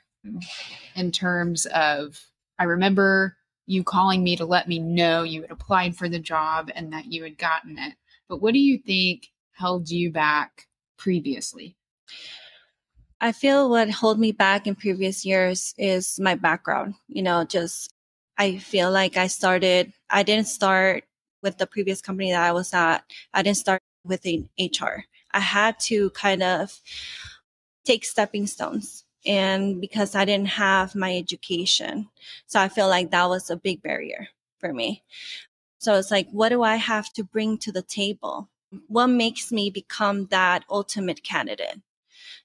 in 0.96 1.12
terms 1.12 1.66
of 1.66 2.20
I 2.58 2.64
remember 2.64 3.36
you 3.66 3.84
calling 3.84 4.24
me 4.24 4.36
to 4.36 4.44
let 4.44 4.68
me 4.68 4.78
know 4.78 5.22
you 5.22 5.42
had 5.42 5.50
applied 5.50 5.96
for 5.96 6.08
the 6.08 6.18
job 6.18 6.70
and 6.74 6.92
that 6.92 7.06
you 7.06 7.22
had 7.22 7.38
gotten 7.38 7.78
it. 7.78 7.94
But 8.28 8.40
what 8.40 8.54
do 8.54 8.58
you 8.60 8.78
think 8.78 9.28
held 9.52 9.88
you 9.88 10.10
back 10.10 10.66
previously? 10.96 11.76
I 13.20 13.32
feel 13.32 13.70
what 13.70 13.88
held 13.88 14.18
me 14.18 14.32
back 14.32 14.66
in 14.66 14.74
previous 14.74 15.24
years 15.24 15.74
is 15.78 16.18
my 16.20 16.34
background. 16.34 16.94
You 17.08 17.22
know, 17.22 17.44
just 17.44 17.90
I 18.38 18.58
feel 18.58 18.90
like 18.90 19.16
I 19.16 19.26
started, 19.26 19.92
I 20.10 20.22
didn't 20.22 20.48
start 20.48 21.04
with 21.42 21.58
the 21.58 21.66
previous 21.66 22.02
company 22.02 22.32
that 22.32 22.42
I 22.42 22.52
was 22.52 22.74
at. 22.74 23.04
I 23.32 23.42
didn't 23.42 23.56
start 23.56 23.80
with 24.04 24.24
an 24.26 24.48
HR. 24.58 25.04
I 25.32 25.40
had 25.40 25.78
to 25.80 26.10
kind 26.10 26.42
of 26.42 26.80
take 27.84 28.04
stepping 28.04 28.46
stones. 28.46 29.04
And 29.24 29.80
because 29.80 30.14
I 30.14 30.24
didn't 30.24 30.48
have 30.48 30.94
my 30.94 31.16
education. 31.16 32.08
So 32.46 32.60
I 32.60 32.68
feel 32.68 32.88
like 32.88 33.10
that 33.10 33.28
was 33.28 33.50
a 33.50 33.56
big 33.56 33.82
barrier 33.82 34.28
for 34.58 34.72
me. 34.72 35.02
So 35.78 35.96
it's 35.96 36.10
like, 36.10 36.28
what 36.30 36.50
do 36.50 36.62
I 36.62 36.76
have 36.76 37.12
to 37.14 37.24
bring 37.24 37.58
to 37.58 37.72
the 37.72 37.82
table? 37.82 38.48
What 38.88 39.08
makes 39.08 39.52
me 39.52 39.70
become 39.70 40.26
that 40.26 40.64
ultimate 40.70 41.24
candidate? 41.24 41.80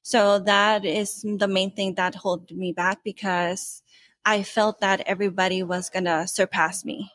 So 0.03 0.39
that 0.39 0.85
is 0.85 1.21
the 1.23 1.47
main 1.47 1.71
thing 1.71 1.95
that 1.95 2.15
held 2.15 2.51
me 2.51 2.73
back 2.73 2.99
because 3.03 3.83
I 4.25 4.43
felt 4.43 4.81
that 4.81 5.01
everybody 5.07 5.63
was 5.63 5.89
going 5.89 6.05
to 6.05 6.27
surpass 6.27 6.85
me 6.85 7.11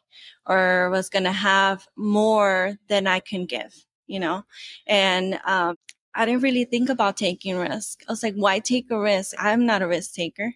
or 0.47 0.90
was 0.90 1.11
going 1.11 1.25
to 1.25 1.33
have 1.33 1.87
more 1.97 2.76
than 2.88 3.07
I 3.07 3.21
can 3.21 3.47
give 3.47 3.75
you 4.09 4.21
know, 4.21 4.45
and 4.87 5.40
um, 5.47 5.76
I 6.14 6.26
didn't 6.26 6.43
really 6.43 6.66
think 6.66 6.90
about 6.90 7.16
taking 7.19 7.57
risk. 7.59 8.02
I 8.09 8.12
was 8.12 8.23
like, 8.23 8.35
why 8.37 8.61
take 8.61 8.90
a 8.93 9.00
risk? 9.00 9.35
I'm 9.38 9.66
not 9.66 9.83
a 9.83 9.88
risk 9.88 10.14
taker. 10.14 10.55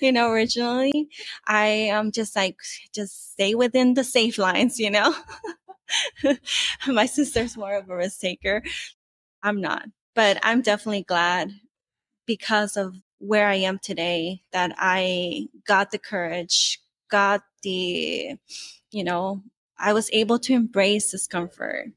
You 0.00 0.12
know, 0.12 0.30
originally 0.30 1.08
I 1.46 1.66
am 1.66 2.12
just 2.12 2.36
like, 2.36 2.56
just 2.94 3.32
stay 3.32 3.54
within 3.56 3.94
the 3.94 4.04
safe 4.04 4.38
lines, 4.38 4.78
you 4.80 4.90
know. 4.90 5.14
My 6.88 7.06
sister's 7.06 7.56
more 7.56 7.76
of 7.76 7.90
a 7.90 7.96
risk 7.96 8.20
taker. 8.20 8.62
I'm 9.42 9.60
not, 9.60 9.86
but 10.14 10.38
I'm 10.42 10.62
definitely 10.62 11.04
glad 11.04 11.52
because 12.26 12.76
of 12.76 12.94
where 13.18 13.48
I 13.48 13.54
am 13.56 13.78
today 13.78 14.42
that 14.52 14.74
I 14.76 15.48
got 15.66 15.90
the 15.90 15.98
courage, 15.98 16.80
got 17.10 17.42
the, 17.62 18.36
you 18.90 19.04
know, 19.04 19.42
I 19.78 19.92
was 19.92 20.10
able 20.12 20.38
to 20.40 20.54
embrace 20.54 21.10
discomfort 21.10 21.88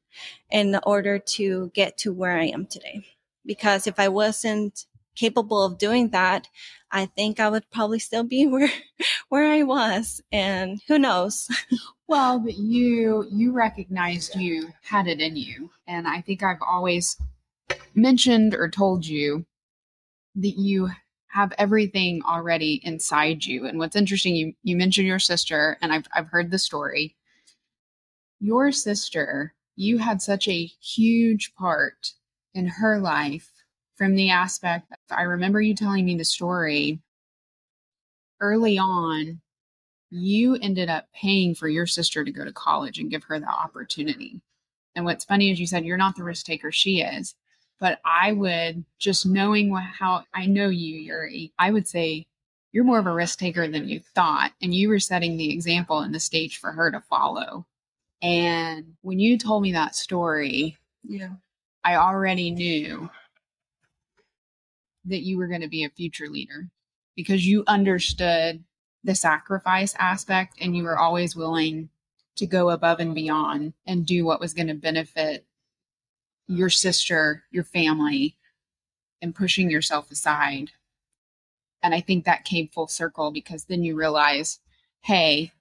in 0.49 0.79
order 0.83 1.19
to 1.19 1.71
get 1.73 1.97
to 1.99 2.13
where 2.13 2.37
I 2.37 2.45
am 2.45 2.65
today. 2.65 3.05
Because 3.45 3.87
if 3.87 3.99
I 3.99 4.09
wasn't 4.09 4.85
capable 5.15 5.63
of 5.63 5.77
doing 5.77 6.09
that, 6.09 6.47
I 6.91 7.05
think 7.05 7.39
I 7.39 7.49
would 7.49 7.69
probably 7.71 7.99
still 7.99 8.23
be 8.23 8.47
where 8.47 8.71
where 9.29 9.51
I 9.51 9.63
was 9.63 10.21
and 10.31 10.81
who 10.87 10.99
knows. 10.99 11.47
well, 12.07 12.39
but 12.39 12.57
you 12.57 13.27
you 13.31 13.51
recognized 13.51 14.35
you 14.35 14.69
had 14.81 15.07
it 15.07 15.19
in 15.19 15.35
you. 15.35 15.69
And 15.87 16.07
I 16.07 16.21
think 16.21 16.43
I've 16.43 16.61
always 16.61 17.17
mentioned 17.93 18.53
or 18.55 18.69
told 18.69 19.05
you 19.05 19.45
that 20.35 20.57
you 20.57 20.89
have 21.27 21.53
everything 21.57 22.21
already 22.27 22.81
inside 22.83 23.45
you. 23.45 23.65
And 23.67 23.77
what's 23.77 23.95
interesting, 23.95 24.35
you 24.35 24.53
you 24.63 24.75
mentioned 24.75 25.07
your 25.07 25.19
sister, 25.19 25.77
and 25.81 25.91
I've 25.93 26.07
I've 26.15 26.27
heard 26.27 26.51
the 26.51 26.59
story 26.59 27.15
your 28.39 28.71
sister, 28.71 29.53
you 29.75 29.97
had 29.97 30.21
such 30.21 30.47
a 30.47 30.65
huge 30.65 31.53
part 31.55 32.13
in 32.53 32.67
her 32.67 32.99
life 32.99 33.51
from 33.95 34.15
the 34.15 34.29
aspect 34.29 34.91
I 35.11 35.23
remember 35.23 35.61
you 35.61 35.75
telling 35.75 36.05
me 36.05 36.17
the 36.17 36.25
story 36.25 37.01
early 38.39 38.77
on. 38.77 39.41
You 40.09 40.55
ended 40.55 40.89
up 40.89 41.07
paying 41.13 41.53
for 41.53 41.67
your 41.67 41.85
sister 41.85 42.23
to 42.23 42.31
go 42.31 42.43
to 42.45 42.51
college 42.53 42.97
and 42.97 43.11
give 43.11 43.23
her 43.25 43.39
the 43.39 43.47
opportunity. 43.47 44.41
And 44.95 45.05
what's 45.05 45.25
funny 45.25 45.51
is 45.51 45.59
you 45.59 45.67
said 45.67 45.85
you're 45.85 45.97
not 45.97 46.15
the 46.15 46.23
risk 46.23 46.45
taker 46.45 46.71
she 46.71 47.01
is, 47.01 47.35
but 47.79 47.99
I 48.03 48.33
would 48.33 48.83
just 48.97 49.25
knowing 49.25 49.73
how 49.75 50.25
I 50.33 50.45
know 50.45 50.69
you, 50.69 50.97
Yuri, 50.97 51.53
I 51.57 51.71
would 51.71 51.87
say 51.87 52.27
you're 52.71 52.83
more 52.83 52.99
of 52.99 53.07
a 53.07 53.13
risk 53.13 53.39
taker 53.39 53.67
than 53.67 53.87
you 53.87 53.99
thought. 53.99 54.51
And 54.61 54.73
you 54.73 54.89
were 54.89 54.99
setting 54.99 55.37
the 55.37 55.51
example 55.51 55.99
and 55.99 56.13
the 56.13 56.19
stage 56.19 56.59
for 56.59 56.71
her 56.71 56.91
to 56.91 57.01
follow. 57.01 57.65
And 58.21 58.95
when 59.01 59.19
you 59.19 59.37
told 59.37 59.63
me 59.63 59.71
that 59.71 59.95
story, 59.95 60.77
yeah, 61.03 61.33
I 61.83 61.95
already 61.95 62.51
knew 62.51 63.09
that 65.05 65.23
you 65.23 65.37
were 65.37 65.47
going 65.47 65.61
to 65.61 65.69
be 65.69 65.85
a 65.85 65.89
future 65.89 66.27
leader 66.27 66.69
because 67.15 67.47
you 67.47 67.63
understood 67.65 68.63
the 69.03 69.15
sacrifice 69.15 69.95
aspect 69.97 70.57
and 70.59 70.75
you 70.75 70.83
were 70.83 70.99
always 70.99 71.35
willing 71.35 71.89
to 72.35 72.45
go 72.45 72.69
above 72.69 72.99
and 72.99 73.15
beyond 73.15 73.73
and 73.87 74.05
do 74.05 74.25
what 74.25 74.41
was 74.41 74.53
going 74.53 74.67
to 74.67 74.73
benefit 74.73 75.45
your 76.49 76.69
sister, 76.69 77.43
your 77.51 77.63
family, 77.63 78.35
and 79.21 79.35
pushing 79.35 79.69
yourself 79.69 80.11
aside. 80.11 80.71
And 81.83 81.93
I 81.93 82.01
think 82.01 82.25
that 82.25 82.43
came 82.43 82.67
full 82.67 82.87
circle 82.87 83.31
because 83.31 83.65
then 83.65 83.83
you 83.83 83.95
realize, 83.95 84.59
hey, 85.01 85.51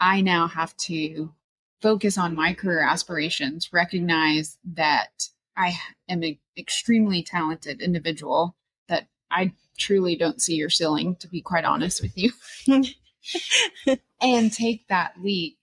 I 0.00 0.20
now 0.20 0.46
have 0.46 0.76
to 0.78 1.34
focus 1.82 2.16
on 2.16 2.34
my 2.34 2.54
career 2.54 2.82
aspirations, 2.82 3.72
recognize 3.72 4.56
that 4.64 5.28
I 5.56 5.76
am 6.08 6.22
an 6.22 6.38
extremely 6.56 7.22
talented 7.22 7.82
individual 7.82 8.56
that 8.88 9.08
I 9.30 9.52
truly 9.76 10.16
don't 10.16 10.40
see 10.40 10.54
your 10.54 10.70
ceiling, 10.70 11.16
to 11.16 11.28
be 11.28 11.42
quite 11.42 11.64
honest 11.64 12.00
with 12.00 12.16
you, 12.16 12.32
and 14.20 14.52
take 14.52 14.86
that 14.88 15.14
leap, 15.20 15.58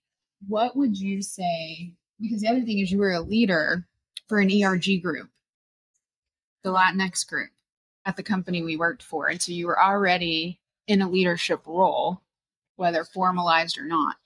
what 0.46 0.76
would 0.76 0.98
you 0.98 1.22
say? 1.22 1.94
Because 2.20 2.42
the 2.42 2.48
other 2.48 2.62
thing 2.62 2.78
is, 2.78 2.92
you 2.92 2.98
were 2.98 3.12
a 3.12 3.20
leader 3.20 3.86
for 4.32 4.38
an 4.38 4.50
ERG 4.50 5.02
group, 5.02 5.28
the 6.64 6.72
Latinx 6.72 7.28
group 7.28 7.50
at 8.06 8.16
the 8.16 8.22
company 8.22 8.62
we 8.62 8.78
worked 8.78 9.02
for. 9.02 9.28
And 9.28 9.42
so 9.42 9.52
you 9.52 9.66
were 9.66 9.78
already 9.78 10.58
in 10.86 11.02
a 11.02 11.10
leadership 11.10 11.60
role, 11.66 12.22
whether 12.76 13.04
formalized 13.04 13.76
or 13.76 13.84
not. 13.84 14.16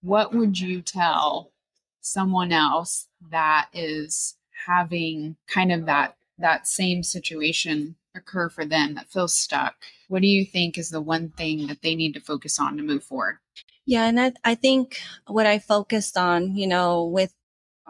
What 0.00 0.34
would 0.34 0.58
you 0.58 0.80
tell 0.80 1.52
someone 2.00 2.52
else 2.52 3.08
that 3.30 3.68
is 3.74 4.38
having 4.66 5.36
kind 5.46 5.72
of 5.72 5.84
that 5.84 6.16
that 6.38 6.66
same 6.66 7.02
situation 7.02 7.96
occur 8.14 8.48
for 8.48 8.64
them 8.64 8.94
that 8.94 9.10
feels 9.10 9.34
stuck 9.34 9.74
what 10.08 10.22
do 10.22 10.26
you 10.26 10.44
think 10.44 10.78
is 10.78 10.88
the 10.88 11.00
one 11.00 11.28
thing 11.28 11.66
that 11.66 11.82
they 11.82 11.94
need 11.94 12.14
to 12.14 12.20
focus 12.20 12.58
on 12.58 12.78
to 12.78 12.82
move 12.82 13.04
forward 13.04 13.36
yeah 13.84 14.06
and 14.06 14.18
i, 14.18 14.32
I 14.42 14.54
think 14.54 15.00
what 15.26 15.46
i 15.46 15.58
focused 15.58 16.16
on 16.16 16.56
you 16.56 16.66
know 16.66 17.04
with 17.04 17.34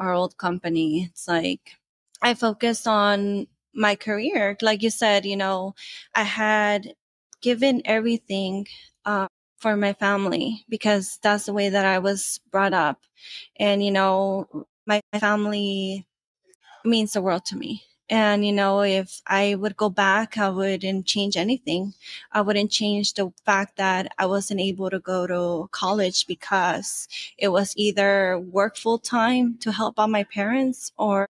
our 0.00 0.14
old 0.14 0.38
company. 0.38 1.10
It's 1.12 1.28
like 1.28 1.72
i 2.22 2.34
focused 2.34 2.86
on 2.88 3.46
my 3.74 3.96
career. 3.96 4.56
Like 4.62 4.82
you 4.82 4.90
said 4.90 5.26
you 5.26 5.36
know 5.36 5.74
i 6.14 6.24
had 6.24 6.94
given 7.42 7.82
everything 7.86 8.66
uh, 9.06 9.28
for 9.58 9.76
my 9.76 9.92
family 9.94 10.64
because 10.68 11.18
that's 11.22 11.46
the 11.46 11.52
way 11.54 11.68
that 11.70 11.86
i 11.86 11.98
was 12.00 12.40
brought 12.52 12.74
up. 12.74 12.98
And 13.58 13.84
you 13.84 13.92
know 13.92 14.48
my 14.86 15.00
family 15.20 16.06
means 16.84 17.12
the 17.14 17.22
world 17.22 17.44
to 17.46 17.56
me. 17.56 17.84
And, 18.10 18.44
you 18.44 18.52
know, 18.52 18.82
if 18.82 19.22
I 19.26 19.54
would 19.54 19.76
go 19.76 19.88
back, 19.88 20.36
I 20.36 20.50
wouldn't 20.50 21.06
change 21.06 21.36
anything. 21.36 21.94
I 22.32 22.40
wouldn't 22.42 22.70
change 22.72 23.14
the 23.14 23.32
fact 23.46 23.76
that 23.76 24.12
I 24.18 24.26
wasn't 24.26 24.60
able 24.60 24.90
to 24.90 24.98
go 24.98 25.26
to 25.28 25.68
college 25.70 26.26
because 26.26 27.08
it 27.38 27.48
was 27.48 27.72
either 27.76 28.38
work 28.38 28.76
full 28.76 28.98
time 28.98 29.58
to 29.58 29.72
help 29.72 29.98
out 29.98 30.10
my 30.10 30.24
parents 30.24 30.92
or 30.98 31.28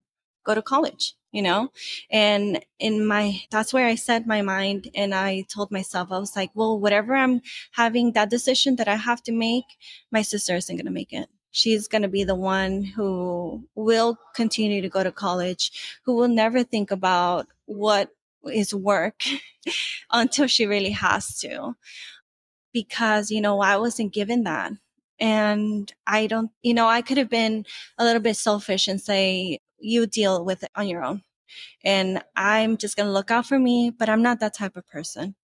go 0.44 0.54
to 0.54 0.62
college, 0.62 1.14
you 1.32 1.42
know? 1.42 1.70
And 2.10 2.64
in 2.78 3.06
my, 3.06 3.42
that's 3.50 3.72
where 3.74 3.86
I 3.86 3.96
set 3.96 4.26
my 4.26 4.42
mind 4.42 4.90
and 4.94 5.14
I 5.14 5.42
told 5.48 5.70
myself, 5.72 6.10
I 6.12 6.18
was 6.18 6.36
like, 6.36 6.50
well, 6.54 6.80
whatever 6.80 7.14
I'm 7.14 7.42
having 7.72 8.12
that 8.12 8.30
decision 8.30 8.76
that 8.76 8.88
I 8.88 8.96
have 8.96 9.22
to 9.24 9.32
make, 9.32 9.66
my 10.10 10.22
sister 10.22 10.56
isn't 10.56 10.76
going 10.76 10.86
to 10.86 10.92
make 10.92 11.12
it 11.12 11.28
she's 11.52 11.86
going 11.86 12.02
to 12.02 12.08
be 12.08 12.24
the 12.24 12.34
one 12.34 12.82
who 12.82 13.62
will 13.76 14.18
continue 14.34 14.82
to 14.82 14.88
go 14.88 15.04
to 15.04 15.12
college, 15.12 16.00
who 16.04 16.16
will 16.16 16.28
never 16.28 16.64
think 16.64 16.90
about 16.90 17.46
what 17.66 18.10
is 18.52 18.74
work 18.74 19.22
until 20.10 20.48
she 20.48 20.66
really 20.66 20.90
has 20.90 21.38
to. 21.40 21.76
Because, 22.72 23.30
you 23.30 23.40
know, 23.40 23.60
I 23.60 23.76
wasn't 23.76 24.12
given 24.12 24.44
that. 24.44 24.72
And 25.20 25.92
I 26.06 26.26
don't, 26.26 26.50
you 26.62 26.74
know, 26.74 26.88
I 26.88 27.02
could 27.02 27.18
have 27.18 27.30
been 27.30 27.64
a 27.98 28.04
little 28.04 28.22
bit 28.22 28.36
selfish 28.36 28.88
and 28.88 29.00
say, 29.00 29.60
you 29.78 30.06
deal 30.06 30.44
with 30.44 30.64
it 30.64 30.70
on 30.74 30.88
your 30.88 31.04
own. 31.04 31.22
And 31.84 32.22
I'm 32.34 32.76
just 32.78 32.96
going 32.96 33.06
to 33.06 33.12
look 33.12 33.30
out 33.30 33.46
for 33.46 33.58
me, 33.58 33.90
but 33.90 34.08
I'm 34.08 34.22
not 34.22 34.40
that 34.40 34.54
type 34.54 34.76
of 34.76 34.86
person. 34.88 35.36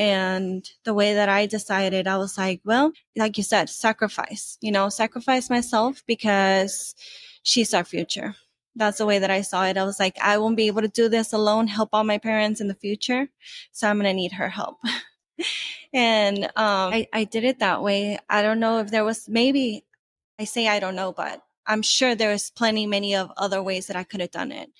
And 0.00 0.66
the 0.84 0.94
way 0.94 1.12
that 1.12 1.28
I 1.28 1.44
decided, 1.44 2.08
I 2.08 2.16
was 2.16 2.38
like, 2.38 2.62
well, 2.64 2.90
like 3.16 3.36
you 3.36 3.44
said, 3.44 3.68
sacrifice, 3.68 4.56
you 4.62 4.72
know, 4.72 4.88
sacrifice 4.88 5.50
myself 5.50 6.02
because 6.06 6.94
she's 7.42 7.74
our 7.74 7.84
future. 7.84 8.34
That's 8.74 8.96
the 8.96 9.04
way 9.04 9.18
that 9.18 9.30
I 9.30 9.42
saw 9.42 9.66
it. 9.66 9.76
I 9.76 9.84
was 9.84 10.00
like, 10.00 10.16
I 10.18 10.38
won't 10.38 10.56
be 10.56 10.68
able 10.68 10.80
to 10.80 10.88
do 10.88 11.10
this 11.10 11.34
alone, 11.34 11.66
help 11.66 11.90
all 11.92 12.02
my 12.02 12.16
parents 12.16 12.62
in 12.62 12.68
the 12.68 12.74
future. 12.74 13.28
So 13.72 13.90
I'm 13.90 13.96
going 13.96 14.06
to 14.06 14.14
need 14.14 14.32
her 14.32 14.48
help. 14.48 14.78
and 15.92 16.44
um, 16.44 16.50
I, 16.56 17.06
I 17.12 17.24
did 17.24 17.44
it 17.44 17.58
that 17.58 17.82
way. 17.82 18.18
I 18.26 18.40
don't 18.40 18.58
know 18.58 18.78
if 18.78 18.90
there 18.90 19.04
was 19.04 19.28
maybe, 19.28 19.84
I 20.38 20.44
say 20.44 20.66
I 20.66 20.80
don't 20.80 20.96
know, 20.96 21.12
but 21.12 21.42
I'm 21.66 21.82
sure 21.82 22.14
there's 22.14 22.48
plenty, 22.48 22.86
many 22.86 23.14
of 23.16 23.30
other 23.36 23.62
ways 23.62 23.88
that 23.88 23.96
I 23.96 24.04
could 24.04 24.22
have 24.22 24.30
done 24.30 24.50
it. 24.50 24.70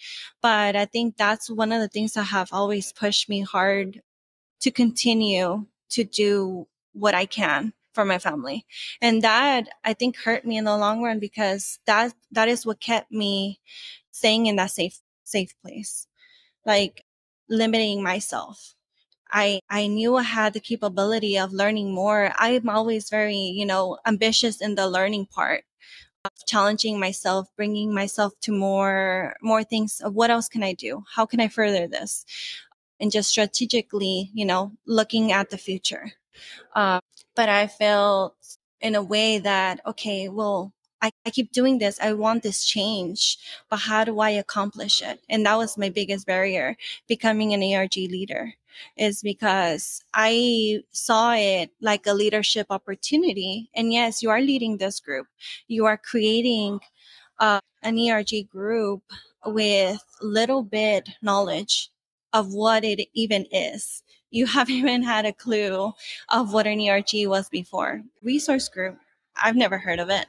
But 0.40 0.76
I 0.76 0.86
think 0.86 1.18
that's 1.18 1.50
one 1.50 1.72
of 1.72 1.82
the 1.82 1.88
things 1.88 2.14
that 2.14 2.22
have 2.22 2.48
always 2.54 2.90
pushed 2.90 3.28
me 3.28 3.42
hard 3.42 4.00
to 4.60 4.70
continue 4.70 5.66
to 5.90 6.04
do 6.04 6.66
what 6.92 7.14
I 7.14 7.26
can 7.26 7.72
for 7.92 8.04
my 8.04 8.18
family. 8.18 8.66
And 9.00 9.22
that 9.22 9.68
I 9.84 9.94
think 9.94 10.16
hurt 10.16 10.44
me 10.44 10.56
in 10.58 10.64
the 10.64 10.76
long 10.76 11.02
run 11.02 11.18
because 11.18 11.78
that 11.86 12.14
that 12.32 12.48
is 12.48 12.64
what 12.66 12.80
kept 12.80 13.10
me 13.10 13.60
staying 14.12 14.46
in 14.46 14.56
that 14.56 14.70
safe 14.70 15.00
safe 15.24 15.54
place. 15.62 16.06
Like 16.66 17.04
limiting 17.48 18.02
myself. 18.02 18.74
I 19.30 19.60
I 19.70 19.86
knew 19.88 20.16
I 20.16 20.22
had 20.24 20.54
the 20.54 20.60
capability 20.60 21.38
of 21.38 21.52
learning 21.52 21.94
more. 21.94 22.32
I'm 22.38 22.68
always 22.68 23.10
very, 23.10 23.36
you 23.36 23.66
know, 23.66 23.98
ambitious 24.06 24.60
in 24.60 24.74
the 24.76 24.88
learning 24.88 25.26
part 25.26 25.64
challenging 26.46 26.98
myself, 27.00 27.48
bringing 27.56 27.94
myself 27.94 28.34
to 28.42 28.52
more 28.52 29.36
more 29.42 29.64
things 29.64 30.00
of 30.00 30.14
what 30.14 30.30
else 30.30 30.48
can 30.48 30.62
I 30.62 30.72
do? 30.74 31.04
How 31.14 31.26
can 31.26 31.40
I 31.40 31.48
further 31.48 31.86
this? 31.86 32.24
And 33.00 33.10
just 33.10 33.30
strategically, 33.30 34.30
you 34.34 34.44
know, 34.44 34.72
looking 34.86 35.32
at 35.32 35.50
the 35.50 35.58
future. 35.58 36.12
Um, 36.74 37.00
but 37.34 37.48
I 37.48 37.66
felt 37.66 38.34
in 38.80 38.94
a 38.94 39.02
way 39.02 39.38
that, 39.38 39.80
okay, 39.86 40.28
well, 40.28 40.72
I, 41.02 41.10
I 41.24 41.30
keep 41.30 41.52
doing 41.52 41.78
this. 41.78 41.98
I 42.00 42.12
want 42.12 42.42
this 42.42 42.64
change, 42.64 43.38
but 43.70 43.78
how 43.78 44.04
do 44.04 44.20
I 44.20 44.30
accomplish 44.30 45.02
it? 45.02 45.20
And 45.28 45.46
that 45.46 45.56
was 45.56 45.78
my 45.78 45.88
biggest 45.88 46.26
barrier 46.26 46.76
becoming 47.08 47.54
an 47.54 47.62
ERG 47.62 47.96
leader 47.96 48.54
is 48.96 49.22
because 49.22 50.02
I 50.14 50.82
saw 50.90 51.34
it 51.34 51.70
like 51.80 52.06
a 52.06 52.14
leadership 52.14 52.66
opportunity. 52.70 53.70
And 53.74 53.92
yes, 53.92 54.22
you 54.22 54.30
are 54.30 54.40
leading 54.40 54.76
this 54.76 55.00
group. 55.00 55.26
You 55.68 55.86
are 55.86 55.96
creating 55.96 56.80
uh, 57.38 57.60
an 57.82 57.98
ERG 57.98 58.48
group 58.50 59.02
with 59.44 60.02
little 60.20 60.62
bit 60.62 61.08
knowledge 61.22 61.90
of 62.32 62.52
what 62.52 62.84
it 62.84 63.08
even 63.14 63.46
is. 63.50 64.02
You 64.30 64.46
haven't 64.56 64.74
even 64.74 65.02
had 65.02 65.26
a 65.26 65.32
clue 65.32 65.92
of 66.28 66.52
what 66.52 66.66
an 66.66 66.80
ERG 66.80 67.26
was 67.26 67.48
before. 67.48 68.02
Resource 68.22 68.68
group, 68.68 68.98
I've 69.36 69.56
never 69.56 69.78
heard 69.78 69.98
of 70.00 70.10
it 70.10 70.26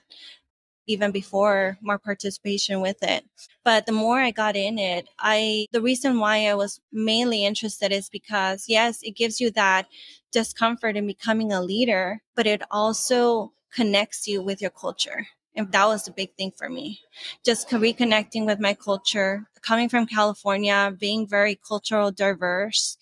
even 0.88 1.12
before 1.12 1.78
more 1.82 2.00
participation 2.00 2.82
with 2.82 3.02
it. 3.02 3.24
But 3.64 3.86
the 3.86 3.92
more 3.92 4.20
I 4.20 4.32
got 4.32 4.56
in 4.56 4.80
it, 4.80 5.08
I, 5.20 5.68
the 5.72 5.82
reason 5.82 6.20
why 6.20 6.48
I 6.48 6.56
was 6.56 6.82
mainly 6.92 7.46
interested 7.46 7.92
is 7.92 8.10
because 8.10 8.66
yes, 8.68 9.00
it 9.04 9.16
gives 9.16 9.40
you 9.40 9.52
that 9.52 9.88
discomfort 10.32 10.98
in 10.98 11.08
becoming 11.08 11.52
a 11.52 11.62
leader, 11.62 12.22
but 12.36 12.48
it 12.48 12.62
also 12.72 13.54
connects 13.74 14.28
you 14.28 14.42
with 14.42 14.62
your 14.62 14.72
culture. 14.72 15.28
And 15.56 15.72
that 15.72 15.86
was 15.88 16.06
the 16.06 16.12
big 16.12 16.34
thing 16.36 16.52
for 16.58 16.70
me. 16.70 17.02
Just 17.44 17.70
reconnecting 17.70 18.46
with 18.46 18.60
my 18.60 18.74
culture, 18.74 19.48
coming 19.62 19.90
from 19.90 20.06
California, 20.06 20.96
being 20.98 21.28
very 21.28 21.56
cultural 21.56 22.12
diverse. 22.12 22.98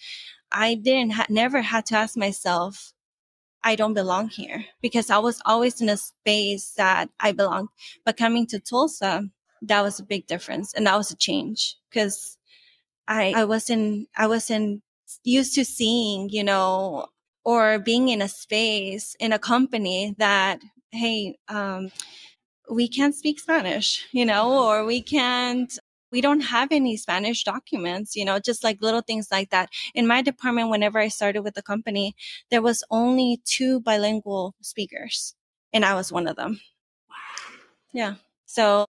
I 0.51 0.75
didn't 0.75 1.11
ha- 1.11 1.27
never 1.29 1.61
had 1.61 1.85
to 1.87 1.95
ask 1.95 2.17
myself, 2.17 2.93
I 3.63 3.75
don't 3.75 3.93
belong 3.93 4.29
here 4.29 4.65
because 4.81 5.09
I 5.09 5.17
was 5.19 5.41
always 5.45 5.81
in 5.81 5.89
a 5.89 5.97
space 5.97 6.71
that 6.77 7.09
I 7.19 7.33
belonged. 7.33 7.69
But 8.05 8.17
coming 8.17 8.47
to 8.47 8.59
Tulsa, 8.59 9.29
that 9.61 9.81
was 9.81 9.99
a 9.99 10.05
big 10.05 10.27
difference. 10.27 10.73
And 10.73 10.87
that 10.87 10.97
was 10.97 11.11
a 11.11 11.15
change 11.15 11.75
because 11.89 12.37
I, 13.07 13.33
I 13.35 13.45
wasn't, 13.45 14.07
I 14.15 14.27
wasn't 14.27 14.81
used 15.23 15.55
to 15.55 15.65
seeing, 15.65 16.29
you 16.29 16.43
know, 16.43 17.07
or 17.43 17.79
being 17.79 18.09
in 18.09 18.21
a 18.21 18.27
space 18.27 19.15
in 19.19 19.33
a 19.33 19.39
company 19.39 20.15
that, 20.17 20.61
hey, 20.91 21.37
um, 21.47 21.91
we 22.69 22.87
can't 22.87 23.15
speak 23.15 23.39
Spanish, 23.39 24.05
you 24.11 24.25
know, 24.25 24.63
or 24.67 24.85
we 24.85 25.01
can't 25.01 25.77
we 26.11 26.21
don't 26.21 26.41
have 26.41 26.71
any 26.71 26.97
Spanish 26.97 27.43
documents, 27.43 28.15
you 28.15 28.25
know, 28.25 28.39
just 28.39 28.63
like 28.63 28.81
little 28.81 29.01
things 29.01 29.27
like 29.31 29.51
that. 29.51 29.69
In 29.93 30.07
my 30.07 30.21
department, 30.23 30.71
whenever 30.71 30.97
I 30.99 31.07
started 31.07 31.43
with 31.43 31.53
the 31.53 31.61
company, 31.61 32.15
there 32.49 32.63
was 32.63 32.83
only 32.89 33.41
two 33.45 33.79
bilingual 33.81 34.55
speakers, 34.61 35.35
and 35.73 35.85
I 35.85 35.93
was 35.95 36.11
one 36.11 36.27
of 36.27 36.35
them. 36.35 36.61
Wow. 37.09 37.55
Yeah. 37.93 38.15
So 38.45 38.85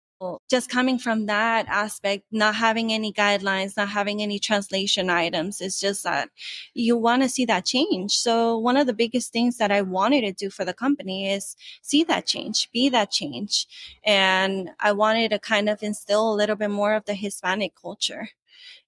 just 0.50 0.70
coming 0.70 1.00
from 1.00 1.26
that 1.28 1.66
aspect, 1.68 2.26
not 2.32 2.56
having 2.56 2.92
any 2.92 3.14
guidelines, 3.14 3.78
not 3.78 3.90
having 3.90 4.22
any 4.22 4.40
translation 4.40 5.10
items, 5.10 5.62
it's 5.62 5.80
just 5.80 6.04
that 6.04 6.30
you 6.74 6.98
want 6.98 7.22
to 7.24 7.30
see 7.30 7.46
that 7.46 7.66
change. 7.66 8.14
So 8.18 8.58
one 8.58 8.78
of 8.78 8.88
the 8.88 8.94
biggest 8.94 9.32
things 9.32 9.58
that 9.58 9.72
I 9.72 9.82
wanted 9.82 10.22
to 10.22 10.34
do 10.34 10.50
for 10.50 10.66
the 10.66 10.74
company 10.74 11.32
is 11.32 11.56
see 11.82 12.04
that 12.06 12.26
change, 12.26 12.70
be 12.72 12.90
that 12.90 13.12
change. 13.12 13.68
And 14.04 14.72
I 14.80 14.92
wanted 14.92 15.30
to 15.30 15.40
kind 15.40 15.70
of 15.70 15.84
instill 15.84 16.34
a 16.34 16.36
little 16.36 16.56
bit 16.56 16.72
more 16.72 16.94
of 16.94 17.06
the 17.06 17.14
Hispanic 17.14 17.74
culture 17.80 18.30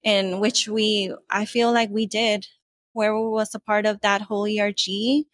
in 0.04 0.40
which 0.40 0.68
we, 0.68 1.14
I 1.30 1.46
feel 1.46 1.72
like 1.72 1.90
we 1.90 2.06
did 2.06 2.48
where 2.94 3.16
we 3.16 3.28
was 3.28 3.56
a 3.56 3.60
part 3.60 3.86
of 3.86 4.02
that 4.02 4.22
whole 4.22 4.46
ERG 4.46 5.26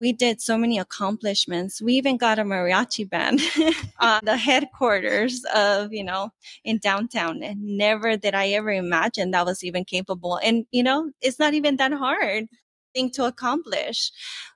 we 0.00 0.12
did 0.12 0.40
so 0.40 0.58
many 0.58 0.78
accomplishments. 0.78 1.80
We 1.80 1.94
even 1.94 2.16
got 2.16 2.38
a 2.38 2.44
mariachi 2.44 3.08
band 3.08 3.40
on 3.56 3.72
uh, 4.00 4.20
the 4.22 4.36
headquarters 4.36 5.44
of, 5.54 5.92
you 5.92 6.04
know, 6.04 6.30
in 6.64 6.78
downtown. 6.78 7.42
And 7.42 7.62
never 7.62 8.16
did 8.16 8.34
I 8.34 8.48
ever 8.48 8.70
imagine 8.70 9.30
that 9.30 9.46
was 9.46 9.62
even 9.64 9.84
capable. 9.84 10.38
And, 10.42 10.66
you 10.72 10.82
know, 10.82 11.10
it's 11.20 11.38
not 11.38 11.54
even 11.54 11.76
that 11.76 11.92
hard 11.92 12.46
thing 12.94 13.10
to 13.12 13.24
accomplish. 13.24 14.10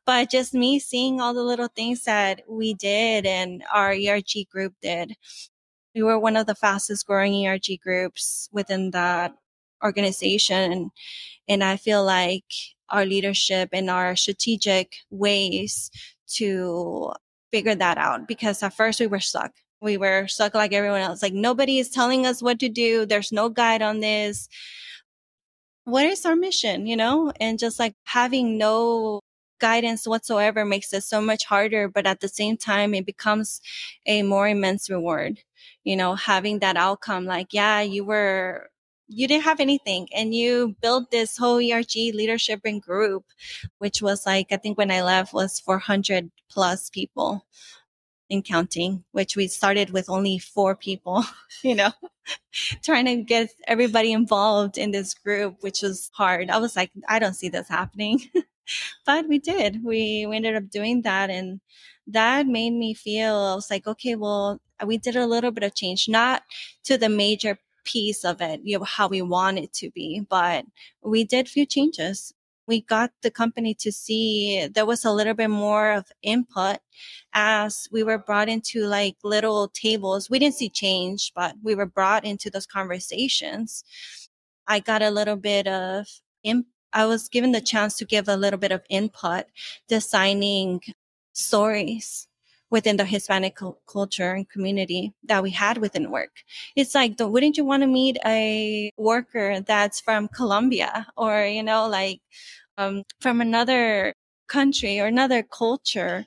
But 0.05 0.31
just 0.31 0.55
me 0.55 0.79
seeing 0.79 1.21
all 1.21 1.35
the 1.35 1.43
little 1.43 1.69
things 1.69 2.05
that 2.05 2.43
we 2.49 2.75
did 2.75 3.27
and 3.27 3.63
our 3.73 3.93
ERG 3.93 4.49
group 4.51 4.75
did. 4.83 5.15
We 5.95 6.03
were 6.03 6.19
one 6.19 6.37
of 6.37 6.47
the 6.47 6.55
fastest 6.55 7.07
growing 7.07 7.47
ERG 7.47 7.81
groups 7.83 8.49
within 8.53 8.91
that 8.93 9.35
organization. 9.83 10.91
And 11.49 11.65
I 11.65 11.77
feel 11.77 12.05
like 12.05 12.45
our 12.91 13.05
leadership 13.05 13.71
and 13.73 13.91
our 13.91 14.17
strategic 14.17 14.97
ways 15.11 15.91
to 16.29 17.13
figure 17.51 17.75
that 17.75 17.99
out 17.99 18.29
because 18.29 18.63
at 18.63 18.75
first 18.75 19.01
we 19.01 19.07
were 19.07 19.21
stuck. 19.21 19.53
We 19.81 19.97
were 19.97 20.27
stuck 20.27 20.55
like 20.55 20.73
everyone 20.73 21.01
else. 21.01 21.23
Like 21.23 21.33
nobody 21.33 21.79
is 21.79 21.91
telling 21.91 22.27
us 22.27 22.43
what 22.43 22.59
to 22.61 22.69
do. 22.69 23.07
There's 23.07 23.33
no 23.33 23.49
guide 23.49 23.83
on 23.83 24.01
this. 24.01 24.49
What 25.85 26.05
is 26.07 26.27
our 26.27 26.37
mission, 26.37 26.87
you 26.87 26.97
know? 26.97 27.33
And 27.41 27.59
just 27.59 27.79
like 27.79 27.95
having 28.05 28.59
no 28.59 29.21
guidance 29.61 30.07
whatsoever 30.07 30.65
makes 30.65 30.93
it 30.93 31.03
so 31.03 31.21
much 31.21 31.45
harder. 31.45 31.89
But 31.89 32.07
at 32.07 32.21
the 32.21 32.29
same 32.29 32.57
time, 32.57 32.95
it 32.95 33.07
becomes 33.07 33.61
a 34.07 34.23
more 34.23 34.49
immense 34.49 34.91
reward, 34.91 35.41
you 35.85 35.97
know, 35.97 36.15
having 36.15 36.59
that 36.59 36.77
outcome. 36.77 37.25
Like, 37.25 37.53
yeah, 37.53 37.81
you 37.81 38.05
were 38.05 38.69
you 39.09 39.27
didn't 39.27 39.45
have 39.45 39.61
anything 39.61 40.09
and 40.15 40.35
you 40.35 40.77
built 40.83 41.11
this 41.11 41.37
whole 41.37 41.59
ERG 41.59 41.95
leadership 42.15 42.61
and 42.65 42.83
group, 42.83 43.25
which 43.79 44.03
was 44.03 44.27
like, 44.27 44.49
I 44.53 44.57
think 44.57 44.77
when 44.79 44.91
I 44.91 45.03
left 45.03 45.33
was 45.33 45.59
400 45.59 46.31
plus 46.51 46.91
people 46.91 47.47
in 48.29 48.43
counting, 48.43 49.05
which 49.13 49.37
we 49.37 49.49
started 49.49 49.91
with 49.91 50.11
only 50.11 50.39
four 50.39 50.77
people, 50.77 51.25
you 51.63 51.75
know, 51.75 51.93
trying 52.85 53.07
to 53.07 53.17
get 53.23 53.51
everybody 53.67 54.13
involved 54.13 54.77
in 54.77 54.91
this 54.91 55.15
group, 55.15 55.57
which 55.63 55.83
was 55.83 56.11
hard. 56.13 56.51
I 56.51 56.59
was 56.59 56.77
like, 56.77 56.91
I 57.09 57.19
don't 57.19 57.35
see 57.35 57.49
this 57.49 57.69
happening. 57.69 58.21
but 59.07 59.27
we 59.27 59.39
did. 59.39 59.83
We, 59.83 60.27
we 60.27 60.37
ended 60.37 60.57
up 60.57 60.69
doing 60.71 61.03
that. 61.03 61.31
And 61.31 61.61
that 62.07 62.47
made 62.47 62.73
me 62.73 62.93
feel, 62.93 63.35
I 63.35 63.55
was 63.55 63.71
like, 63.71 63.87
okay, 63.87 64.15
well, 64.15 64.61
we 64.85 64.99
did 64.99 65.17
a 65.17 65.27
little 65.27 65.51
bit 65.51 65.65
of 65.65 65.75
change, 65.75 66.09
not 66.09 66.43
to 66.85 66.99
the 66.99 67.09
major 67.09 67.59
piece 67.89 68.25
of 68.25 68.41
it, 68.43 68.61
you 68.65 68.79
know, 68.79 68.85
how 68.85 69.09
we 69.09 69.23
want 69.23 69.59
it 69.59 69.73
to 69.75 69.91
be. 69.91 70.21
But 70.29 70.67
we 71.03 71.25
did 71.25 71.49
few 71.49 71.67
changes. 71.67 72.35
We 72.67 72.83
got 72.83 73.13
the 73.23 73.31
company 73.31 73.75
to 73.81 73.91
see 73.91 74.69
there 74.69 74.87
was 74.87 75.05
a 75.05 75.13
little 75.13 75.35
bit 75.35 75.49
more 75.49 75.93
of 75.93 76.13
input 76.23 76.79
as 77.33 77.89
we 77.91 78.03
were 78.03 78.19
brought 78.19 78.49
into 78.51 78.85
like 78.85 79.17
little 79.25 79.69
tables. 79.69 80.29
We 80.29 80.39
didn't 80.39 80.57
see 80.57 80.69
change, 80.69 81.33
but 81.35 81.55
we 81.63 81.75
were 81.75 81.87
brought 81.87 82.27
into 82.27 82.51
those 82.51 82.67
conversations. 82.67 83.85
I 84.67 84.81
got 84.81 85.03
a 85.03 85.11
little 85.11 85.37
bit 85.37 85.67
of 85.67 86.09
input. 86.45 86.73
I 86.95 87.07
was 87.07 87.29
given 87.29 87.53
the 87.53 87.61
chance 87.61 87.97
to 87.99 88.07
give 88.07 88.29
a 88.29 88.37
little 88.37 88.59
bit 88.59 88.73
of 88.73 88.83
input 88.91 89.47
designing 89.89 90.81
stories 91.35 92.28
within 92.71 92.97
the 92.97 93.05
Hispanic 93.05 93.59
culture 93.91 94.33
and 94.33 94.49
community 94.49 95.13
that 95.25 95.43
we 95.43 95.51
had 95.51 95.79
within 95.79 96.11
work. 96.11 96.31
It's 96.77 96.95
like, 96.95 97.15
wouldn't 97.19 97.57
you 97.57 97.65
want 97.65 97.83
to 97.83 97.87
meet 97.87 98.19
a 98.27 98.91
worker 98.97 99.61
that's 99.61 100.01
from 100.01 100.29
Colombia 100.29 101.07
or, 101.17 101.45
you 101.45 101.63
know, 101.63 101.89
like, 101.89 102.21
um, 102.79 103.05
from 103.21 103.41
another 103.41 104.15
country 104.49 105.01
or 105.01 105.07
another 105.07 105.43
culture, 105.43 106.27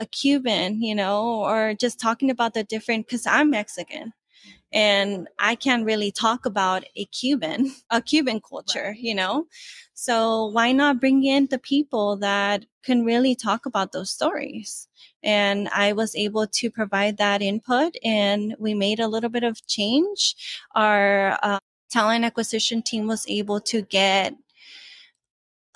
a 0.00 0.06
Cuban, 0.06 0.82
you 0.82 0.94
know, 0.94 1.42
or 1.44 1.74
just 1.74 2.00
talking 2.00 2.30
about 2.30 2.54
the 2.54 2.64
different, 2.64 3.08
cause 3.08 3.26
I'm 3.26 3.50
Mexican 3.50 4.12
and 4.72 5.28
I 5.38 5.54
can't 5.54 5.84
really 5.84 6.10
talk 6.10 6.46
about 6.46 6.84
a 6.96 7.04
Cuban, 7.06 7.72
a 7.90 8.00
Cuban 8.00 8.40
culture, 8.40 8.94
you 8.98 9.14
know? 9.14 9.46
So 9.94 10.46
why 10.46 10.72
not 10.72 11.00
bring 11.00 11.24
in 11.24 11.46
the 11.46 11.58
people 11.58 12.16
that 12.18 12.64
can 12.82 13.04
really 13.04 13.34
talk 13.34 13.66
about 13.66 13.92
those 13.92 14.10
stories? 14.10 14.88
And 15.22 15.68
I 15.68 15.92
was 15.92 16.16
able 16.16 16.46
to 16.46 16.70
provide 16.70 17.18
that 17.18 17.42
input 17.42 17.96
and 18.02 18.54
we 18.58 18.72
made 18.74 19.00
a 19.00 19.08
little 19.08 19.28
bit 19.28 19.42
of 19.42 19.66
change. 19.66 20.34
Our 20.74 21.38
uh, 21.42 21.58
talent 21.90 22.24
acquisition 22.24 22.82
team 22.82 23.06
was 23.06 23.26
able 23.28 23.60
to 23.62 23.82
get 23.82 24.34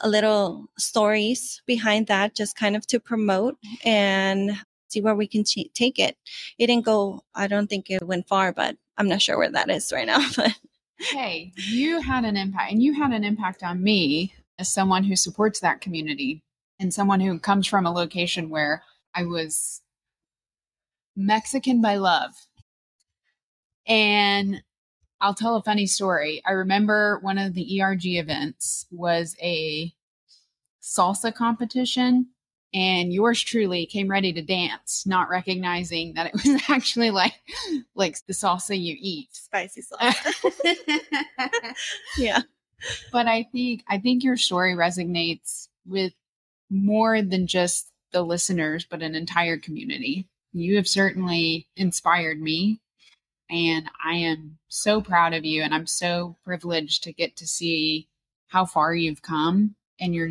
a 0.00 0.08
little 0.08 0.66
stories 0.78 1.62
behind 1.66 2.06
that 2.06 2.34
just 2.34 2.56
kind 2.56 2.76
of 2.76 2.86
to 2.86 3.00
promote 3.00 3.56
and 3.84 4.52
see 4.88 5.00
where 5.00 5.14
we 5.14 5.26
can 5.26 5.44
ch- 5.44 5.72
take 5.74 5.98
it. 5.98 6.16
It 6.58 6.66
didn't 6.68 6.84
go, 6.84 7.22
I 7.34 7.46
don't 7.46 7.68
think 7.68 7.90
it 7.90 8.06
went 8.06 8.28
far, 8.28 8.52
but 8.52 8.76
I'm 8.96 9.08
not 9.08 9.22
sure 9.22 9.38
where 9.38 9.50
that 9.50 9.70
is 9.70 9.92
right 9.92 10.06
now. 10.06 10.20
But 10.36 10.52
hey, 10.98 11.52
you 11.56 12.00
had 12.00 12.24
an 12.24 12.36
impact 12.36 12.72
and 12.72 12.82
you 12.82 12.94
had 12.94 13.12
an 13.12 13.24
impact 13.24 13.62
on 13.62 13.82
me 13.82 14.32
as 14.58 14.72
someone 14.72 15.04
who 15.04 15.16
supports 15.16 15.60
that 15.60 15.80
community 15.80 16.42
and 16.78 16.94
someone 16.94 17.20
who 17.20 17.38
comes 17.38 17.66
from 17.66 17.84
a 17.84 17.92
location 17.92 18.48
where 18.48 18.82
I 19.14 19.24
was 19.24 19.82
Mexican 21.16 21.80
by 21.80 21.96
love. 21.96 22.32
And 23.86 24.62
I'll 25.20 25.34
tell 25.34 25.56
a 25.56 25.62
funny 25.62 25.86
story. 25.86 26.42
I 26.46 26.52
remember 26.52 27.18
one 27.20 27.38
of 27.38 27.54
the 27.54 27.80
ERG 27.80 28.06
events 28.06 28.86
was 28.90 29.36
a 29.42 29.92
salsa 30.82 31.34
competition 31.34 32.28
and 32.74 33.12
yours 33.12 33.40
truly 33.40 33.86
came 33.86 34.10
ready 34.10 34.32
to 34.32 34.42
dance, 34.42 35.06
not 35.06 35.30
recognizing 35.30 36.14
that 36.14 36.26
it 36.26 36.32
was 36.44 36.62
actually 36.68 37.10
like 37.10 37.34
like 37.94 38.18
the 38.26 38.34
salsa 38.34 38.78
you 38.78 38.96
eat. 38.98 39.28
Spicy 39.32 39.82
salsa. 39.82 40.54
yeah. 42.18 42.42
But 43.12 43.28
I 43.28 43.44
think 43.44 43.84
I 43.88 43.98
think 43.98 44.24
your 44.24 44.36
story 44.36 44.74
resonates 44.74 45.68
with 45.86 46.12
more 46.68 47.22
than 47.22 47.46
just 47.46 47.90
the 48.12 48.22
listeners, 48.22 48.84
but 48.88 49.02
an 49.02 49.14
entire 49.14 49.56
community. 49.56 50.28
You 50.52 50.76
have 50.76 50.88
certainly 50.88 51.68
inspired 51.76 52.40
me 52.40 52.80
and 53.50 53.88
I 54.04 54.14
am 54.14 54.58
so 54.68 55.00
proud 55.00 55.34
of 55.34 55.44
you 55.44 55.62
and 55.62 55.74
I'm 55.74 55.86
so 55.86 56.36
privileged 56.44 57.02
to 57.04 57.12
get 57.12 57.36
to 57.36 57.46
see 57.46 58.08
how 58.48 58.64
far 58.64 58.94
you've 58.94 59.22
come 59.22 59.74
and 60.00 60.14
you're 60.14 60.28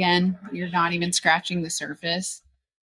Again, 0.00 0.38
you're 0.50 0.70
not 0.70 0.94
even 0.94 1.12
scratching 1.12 1.60
the 1.60 1.68
surface. 1.68 2.40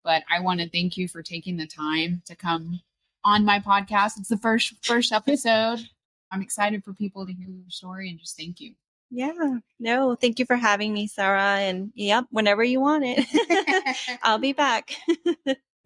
But 0.03 0.23
I 0.27 0.39
want 0.39 0.59
to 0.61 0.67
thank 0.67 0.97
you 0.97 1.07
for 1.07 1.21
taking 1.21 1.55
the 1.55 1.67
time 1.67 2.23
to 2.25 2.35
come 2.35 2.79
on 3.23 3.45
my 3.45 3.59
podcast. 3.59 4.17
It's 4.17 4.29
the 4.29 4.37
first 4.37 4.73
first 4.83 5.11
episode. 5.21 5.87
I'm 6.31 6.41
excited 6.41 6.83
for 6.83 6.93
people 6.93 7.27
to 7.27 7.31
hear 7.31 7.47
your 7.47 7.69
story 7.69 8.09
and 8.09 8.17
just 8.17 8.35
thank 8.35 8.59
you. 8.59 8.73
Yeah. 9.11 9.59
No, 9.79 10.15
thank 10.15 10.39
you 10.39 10.45
for 10.45 10.55
having 10.55 10.93
me, 10.93 11.05
Sarah. 11.05 11.59
And 11.59 11.91
yep, 11.93 12.25
whenever 12.31 12.63
you 12.63 12.79
want 12.81 13.03
it, 13.05 14.17
I'll 14.23 14.39
be 14.39 14.53
back. 14.53 14.95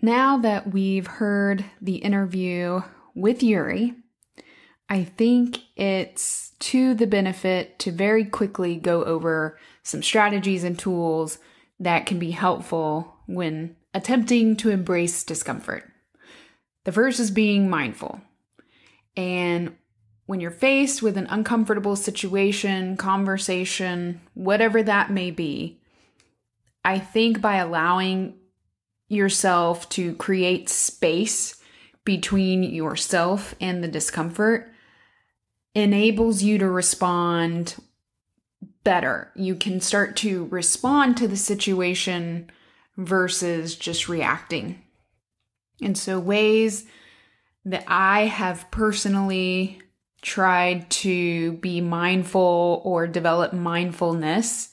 now 0.00 0.38
that 0.38 0.72
we've 0.72 1.08
heard 1.08 1.64
the 1.80 1.96
interview 1.96 2.82
with 3.16 3.42
Yuri, 3.42 3.96
I 4.92 5.04
think 5.04 5.60
it's 5.74 6.50
to 6.58 6.92
the 6.92 7.06
benefit 7.06 7.78
to 7.78 7.90
very 7.90 8.26
quickly 8.26 8.76
go 8.76 9.02
over 9.02 9.58
some 9.82 10.02
strategies 10.02 10.64
and 10.64 10.78
tools 10.78 11.38
that 11.80 12.04
can 12.04 12.18
be 12.18 12.32
helpful 12.32 13.16
when 13.24 13.74
attempting 13.94 14.54
to 14.56 14.68
embrace 14.68 15.24
discomfort. 15.24 15.90
The 16.84 16.92
first 16.92 17.20
is 17.20 17.30
being 17.30 17.70
mindful. 17.70 18.20
And 19.16 19.76
when 20.26 20.40
you're 20.40 20.50
faced 20.50 21.00
with 21.00 21.16
an 21.16 21.26
uncomfortable 21.30 21.96
situation, 21.96 22.98
conversation, 22.98 24.20
whatever 24.34 24.82
that 24.82 25.10
may 25.10 25.30
be, 25.30 25.80
I 26.84 26.98
think 26.98 27.40
by 27.40 27.56
allowing 27.56 28.34
yourself 29.08 29.88
to 29.88 30.14
create 30.16 30.68
space 30.68 31.56
between 32.04 32.62
yourself 32.62 33.54
and 33.58 33.82
the 33.82 33.88
discomfort, 33.88 34.68
enables 35.74 36.42
you 36.42 36.58
to 36.58 36.68
respond 36.68 37.76
better. 38.84 39.30
You 39.34 39.54
can 39.54 39.80
start 39.80 40.16
to 40.16 40.46
respond 40.46 41.16
to 41.18 41.28
the 41.28 41.36
situation 41.36 42.50
versus 42.96 43.74
just 43.74 44.08
reacting. 44.08 44.82
And 45.80 45.96
so, 45.96 46.18
ways 46.18 46.84
that 47.64 47.84
I 47.86 48.26
have 48.26 48.70
personally 48.70 49.80
tried 50.20 50.88
to 50.90 51.52
be 51.54 51.80
mindful 51.80 52.80
or 52.84 53.06
develop 53.06 53.52
mindfulness 53.52 54.70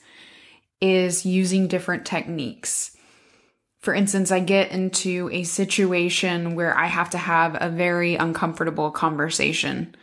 is 0.82 1.26
using 1.26 1.68
different 1.68 2.06
techniques. 2.06 2.96
For 3.80 3.94
instance, 3.94 4.32
I 4.32 4.40
get 4.40 4.72
into 4.72 5.30
a 5.32 5.44
situation 5.44 6.56
where 6.56 6.78
I 6.78 6.86
have 6.88 7.10
to 7.12 7.18
have 7.18 7.58
a 7.60 7.70
very 7.70 8.16
uncomfortable 8.16 8.92
conversation 8.92 9.96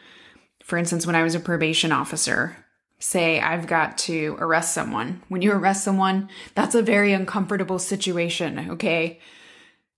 for 0.67 0.77
instance, 0.77 1.07
when 1.07 1.15
I 1.15 1.23
was 1.23 1.37
a 1.37 1.41
probation 1.41 1.93
officer, 1.93 2.57
say 2.99 3.39
I've 3.39 3.69
got 3.69 3.99
to 3.99 4.37
arrest 4.41 4.75
someone. 4.75 5.23
When 5.29 5.41
you 5.41 5.53
arrest 5.53 5.85
someone, 5.85 6.29
that's 6.57 6.75
a 6.75 6.83
very 6.83 7.13
uncomfortable 7.13 7.79
situation, 7.79 8.71
okay? 8.71 9.21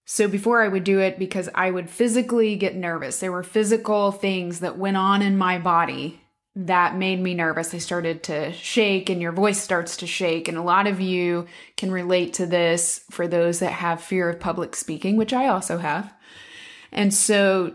So 0.04 0.28
before 0.28 0.62
I 0.62 0.68
would 0.68 0.84
do 0.84 0.98
it 0.98 1.18
because 1.18 1.48
I 1.54 1.70
would 1.70 1.88
physically 1.88 2.54
get 2.56 2.76
nervous. 2.76 3.18
There 3.18 3.32
were 3.32 3.42
physical 3.42 4.12
things 4.12 4.60
that 4.60 4.76
went 4.76 4.98
on 4.98 5.22
in 5.22 5.38
my 5.38 5.58
body 5.58 6.20
that 6.54 6.98
made 6.98 7.20
me 7.20 7.32
nervous. 7.32 7.72
I 7.72 7.78
started 7.78 8.22
to 8.24 8.52
shake 8.52 9.08
and 9.08 9.22
your 9.22 9.32
voice 9.32 9.58
starts 9.58 9.96
to 9.98 10.06
shake. 10.06 10.48
And 10.48 10.58
a 10.58 10.62
lot 10.62 10.86
of 10.86 11.00
you 11.00 11.46
can 11.78 11.90
relate 11.90 12.34
to 12.34 12.44
this 12.44 13.06
for 13.10 13.26
those 13.26 13.60
that 13.60 13.72
have 13.72 14.02
fear 14.02 14.28
of 14.28 14.38
public 14.38 14.76
speaking, 14.76 15.16
which 15.16 15.32
I 15.32 15.46
also 15.46 15.78
have. 15.78 16.12
And 16.92 17.14
so 17.14 17.74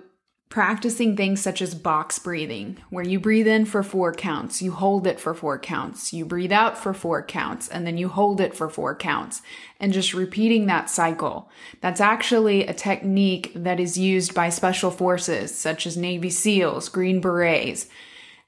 practicing 0.53 1.17
things 1.17 1.41
such 1.41 1.63
as 1.63 1.73
box 1.73 2.19
breathing, 2.19 2.77
where 2.91 3.03
you 3.03 3.19
breathe 3.19 3.47
in 3.47 3.65
for 3.65 3.81
four 3.81 4.13
counts, 4.13 4.61
you 4.61 4.71
hold 4.71 5.07
it 5.07 5.19
for 5.19 5.33
four 5.33 5.57
counts, 5.57 6.13
you 6.13 6.23
breathe 6.23 6.51
out 6.51 6.77
for 6.77 6.93
four 6.93 7.23
counts, 7.23 7.67
and 7.67 7.87
then 7.87 7.97
you 7.97 8.07
hold 8.07 8.39
it 8.39 8.55
for 8.55 8.69
four 8.69 8.93
counts, 8.95 9.41
and 9.79 9.91
just 9.91 10.13
repeating 10.13 10.67
that 10.67 10.91
cycle. 10.91 11.49
That's 11.81 11.99
actually 11.99 12.67
a 12.67 12.73
technique 12.75 13.51
that 13.55 13.79
is 13.79 13.97
used 13.97 14.35
by 14.35 14.49
special 14.49 14.91
forces 14.91 15.57
such 15.57 15.87
as 15.87 15.97
Navy 15.97 16.29
SEALs, 16.29 16.87
Green 16.87 17.19
Berets, 17.19 17.87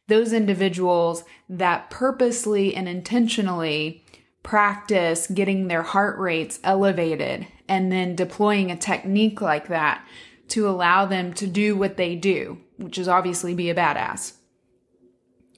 those 0.07 0.31
individuals 0.31 1.23
that 1.49 1.89
purposely 1.89 2.75
and 2.75 2.87
intentionally 2.87 4.05
practice 4.43 5.25
getting 5.25 5.69
their 5.69 5.81
heart 5.81 6.19
rates 6.19 6.59
elevated 6.63 7.47
and 7.67 7.91
then 7.91 8.15
deploying 8.15 8.69
a 8.69 8.77
technique 8.77 9.41
like 9.41 9.69
that 9.69 10.05
to 10.49 10.67
allow 10.69 11.05
them 11.05 11.33
to 11.33 11.47
do 11.47 11.75
what 11.75 11.97
they 11.97 12.15
do, 12.15 12.59
which 12.77 12.97
is 12.97 13.07
obviously 13.07 13.53
be 13.55 13.69
a 13.69 13.75
badass. 13.75 14.33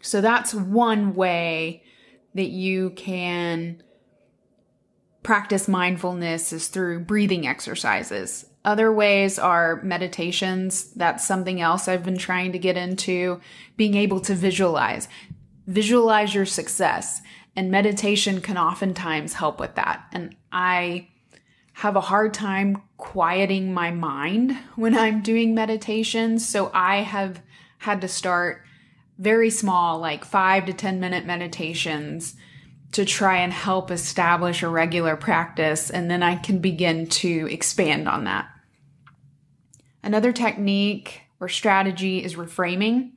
So 0.02 0.22
that's 0.22 0.54
one 0.54 1.16
way 1.16 1.84
that 2.36 2.50
you 2.50 2.92
can 2.92 3.82
practice 5.24 5.68
mindfulness 5.68 6.54
is 6.54 6.68
through 6.68 7.02
breathing 7.02 7.46
exercises. 7.46 8.46
Other 8.64 8.92
ways 8.94 9.40
are 9.40 9.82
meditations. 9.84 10.92
That's 10.94 11.28
something 11.28 11.60
else 11.60 11.88
I've 11.88 12.04
been 12.04 12.18
trying 12.18 12.52
to 12.54 12.60
get 12.60 12.78
into. 12.78 13.42
Being 13.76 13.96
able 13.96 14.20
to 14.22 14.36
visualize. 14.36 15.08
Visualize 15.66 16.34
your 16.34 16.46
success. 16.46 17.22
And 17.56 17.72
meditation 17.72 18.40
can 18.40 18.58
oftentimes 18.58 19.34
help 19.34 19.60
with 19.60 19.76
that. 19.76 20.06
And 20.14 20.36
I 20.52 21.10
have 21.74 21.96
a 21.96 22.02
hard 22.02 22.34
time 22.34 22.82
quieting 22.98 23.74
my 23.74 23.92
mind 23.92 24.52
when 24.76 24.98
I'm 24.98 25.22
doing 25.22 25.56
meditations. 25.56 26.48
So 26.48 26.72
I 26.74 26.98
have 26.98 27.42
had 27.80 28.02
to 28.02 28.08
start 28.08 28.64
very 29.18 29.50
small, 29.50 30.00
like 30.00 30.26
five 30.26 30.66
to 30.66 30.74
10 30.74 31.00
minute 31.00 31.26
meditations 31.26 32.36
to 32.92 33.04
try 33.06 33.38
and 33.38 33.52
help 33.52 33.92
establish 33.92 34.64
a 34.64 34.70
regular 34.70 35.16
practice. 35.16 35.90
And 35.90 36.10
then 36.10 36.24
I 36.24 36.36
can 36.36 36.60
begin 36.60 37.08
to 37.08 37.48
expand 37.52 38.08
on 38.08 38.24
that. 38.26 38.48
Another 40.04 40.32
technique 40.32 41.22
or 41.40 41.50
strategy 41.50 42.24
is 42.24 42.36
reframing. 42.36 43.12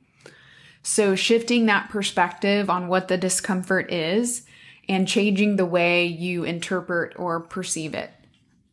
So 0.83 1.15
shifting 1.15 1.67
that 1.67 1.89
perspective 1.89 2.69
on 2.69 2.87
what 2.87 3.07
the 3.07 3.17
discomfort 3.17 3.91
is 3.91 4.45
and 4.89 5.07
changing 5.07 5.55
the 5.55 5.65
way 5.65 6.05
you 6.05 6.43
interpret 6.43 7.13
or 7.17 7.39
perceive 7.39 7.93
it 7.93 8.11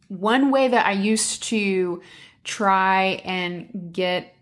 one 0.08 0.50
way 0.50 0.68
that 0.68 0.86
I 0.86 0.92
used 0.92 1.44
to 1.44 2.02
try 2.44 3.22
and 3.24 3.90
get 3.92 4.34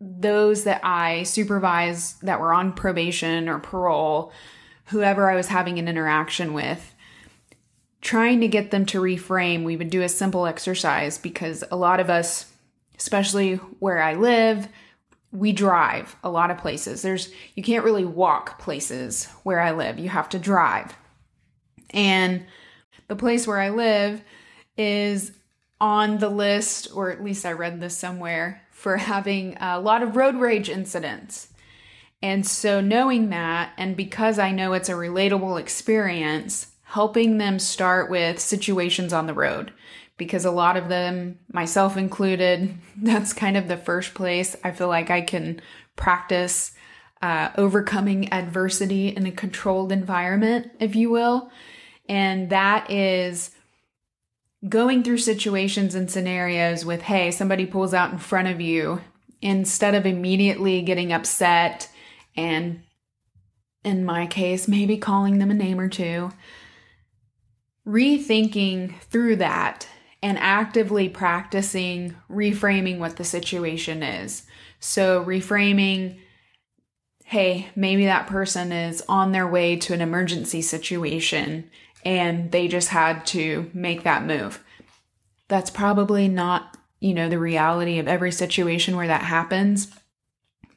those 0.00 0.64
that 0.64 0.84
I 0.84 1.24
supervised 1.24 2.22
that 2.22 2.40
were 2.40 2.52
on 2.52 2.72
probation 2.72 3.48
or 3.48 3.58
parole, 3.58 4.32
whoever 4.86 5.30
I 5.30 5.34
was 5.34 5.48
having 5.48 5.78
an 5.78 5.88
interaction 5.88 6.52
with, 6.52 6.94
trying 8.00 8.40
to 8.40 8.48
get 8.48 8.70
them 8.70 8.86
to 8.86 9.00
reframe, 9.00 9.64
we 9.64 9.76
would 9.76 9.90
do 9.90 10.02
a 10.02 10.08
simple 10.08 10.46
exercise 10.46 11.18
because 11.18 11.64
a 11.70 11.76
lot 11.76 12.00
of 12.00 12.10
us, 12.10 12.52
especially 12.96 13.56
where 13.56 14.00
I 14.00 14.14
live, 14.14 14.68
we 15.30 15.52
drive 15.52 16.16
a 16.22 16.30
lot 16.30 16.50
of 16.50 16.58
places. 16.58 17.02
There's 17.02 17.30
you 17.54 17.62
can't 17.62 17.84
really 17.84 18.04
walk 18.04 18.58
places 18.58 19.26
where 19.42 19.60
I 19.60 19.72
live. 19.72 19.98
You 19.98 20.08
have 20.08 20.28
to 20.30 20.38
drive. 20.38 20.96
And 21.90 22.46
the 23.08 23.16
place 23.16 23.46
where 23.46 23.60
I 23.60 23.70
live, 23.70 24.22
is 24.78 25.32
on 25.80 26.18
the 26.18 26.28
list, 26.28 26.88
or 26.94 27.10
at 27.10 27.22
least 27.22 27.44
I 27.44 27.52
read 27.52 27.80
this 27.80 27.96
somewhere, 27.96 28.62
for 28.70 28.96
having 28.96 29.56
a 29.60 29.80
lot 29.80 30.02
of 30.02 30.16
road 30.16 30.36
rage 30.36 30.68
incidents. 30.70 31.48
And 32.22 32.46
so, 32.46 32.80
knowing 32.80 33.30
that, 33.30 33.72
and 33.76 33.96
because 33.96 34.38
I 34.38 34.50
know 34.50 34.72
it's 34.72 34.88
a 34.88 34.94
relatable 34.94 35.60
experience, 35.60 36.68
helping 36.84 37.38
them 37.38 37.58
start 37.58 38.10
with 38.10 38.40
situations 38.40 39.12
on 39.12 39.26
the 39.26 39.34
road, 39.34 39.72
because 40.16 40.44
a 40.44 40.50
lot 40.50 40.76
of 40.76 40.88
them, 40.88 41.38
myself 41.52 41.96
included, 41.96 42.74
that's 42.96 43.32
kind 43.32 43.56
of 43.56 43.68
the 43.68 43.76
first 43.76 44.14
place 44.14 44.56
I 44.64 44.72
feel 44.72 44.88
like 44.88 45.10
I 45.10 45.20
can 45.20 45.60
practice 45.96 46.72
uh, 47.22 47.50
overcoming 47.56 48.32
adversity 48.32 49.08
in 49.08 49.26
a 49.26 49.32
controlled 49.32 49.92
environment, 49.92 50.70
if 50.78 50.94
you 50.94 51.10
will. 51.10 51.50
And 52.08 52.50
that 52.50 52.90
is 52.90 53.50
going 54.66 55.02
through 55.02 55.18
situations 55.18 55.94
and 55.94 56.10
scenarios 56.10 56.84
with, 56.84 57.02
hey, 57.02 57.30
somebody 57.30 57.66
pulls 57.66 57.94
out 57.94 58.12
in 58.12 58.18
front 58.18 58.48
of 58.48 58.60
you, 58.60 59.00
instead 59.40 59.94
of 59.94 60.04
immediately 60.04 60.82
getting 60.82 61.12
upset 61.12 61.88
and, 62.36 62.82
in 63.84 64.04
my 64.04 64.26
case, 64.26 64.66
maybe 64.66 64.96
calling 64.96 65.38
them 65.38 65.50
a 65.50 65.54
name 65.54 65.78
or 65.78 65.88
two, 65.88 66.30
rethinking 67.86 68.98
through 69.02 69.36
that 69.36 69.86
and 70.22 70.36
actively 70.38 71.08
practicing 71.08 72.16
reframing 72.28 72.98
what 72.98 73.16
the 73.16 73.24
situation 73.24 74.02
is. 74.02 74.42
So, 74.80 75.24
reframing, 75.24 76.18
hey, 77.24 77.68
maybe 77.76 78.06
that 78.06 78.26
person 78.26 78.72
is 78.72 79.02
on 79.08 79.30
their 79.30 79.46
way 79.46 79.76
to 79.76 79.94
an 79.94 80.00
emergency 80.00 80.62
situation 80.62 81.70
and 82.08 82.50
they 82.52 82.68
just 82.68 82.88
had 82.88 83.26
to 83.26 83.70
make 83.74 84.02
that 84.02 84.24
move. 84.24 84.64
That's 85.46 85.68
probably 85.68 86.26
not, 86.26 86.78
you 87.00 87.12
know, 87.12 87.28
the 87.28 87.38
reality 87.38 87.98
of 87.98 88.08
every 88.08 88.32
situation 88.32 88.96
where 88.96 89.08
that 89.08 89.24
happens. 89.24 89.92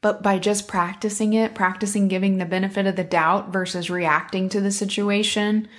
But 0.01 0.21
by 0.21 0.39
just 0.39 0.67
practicing 0.67 1.31
it, 1.31 1.55
practicing 1.55 2.09
giving 2.09 2.37
the 2.37 2.43
benefit 2.43 2.85
of 2.85 2.97
the 2.97 3.05
doubt 3.05 3.53
versus 3.53 3.89
reacting 3.89 4.49
to 4.49 4.59
the 4.59 4.71
situation, 4.71 5.69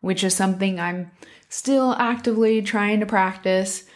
which 0.00 0.22
is 0.22 0.32
something 0.32 0.78
I'm 0.78 1.10
still 1.48 1.94
actively 1.94 2.62
trying 2.62 3.00
to 3.00 3.06
practice, 3.06 3.86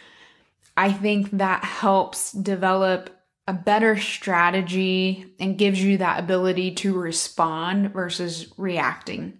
I 0.75 0.91
think 0.91 1.31
that 1.31 1.63
helps 1.63 2.33
develop 2.33 3.09
a 3.47 3.53
better 3.53 3.97
strategy 3.97 5.33
and 5.39 5.57
gives 5.57 5.81
you 5.81 5.97
that 5.99 6.19
ability 6.19 6.71
to 6.75 6.93
respond 6.93 7.93
versus 7.93 8.51
reacting. 8.57 9.39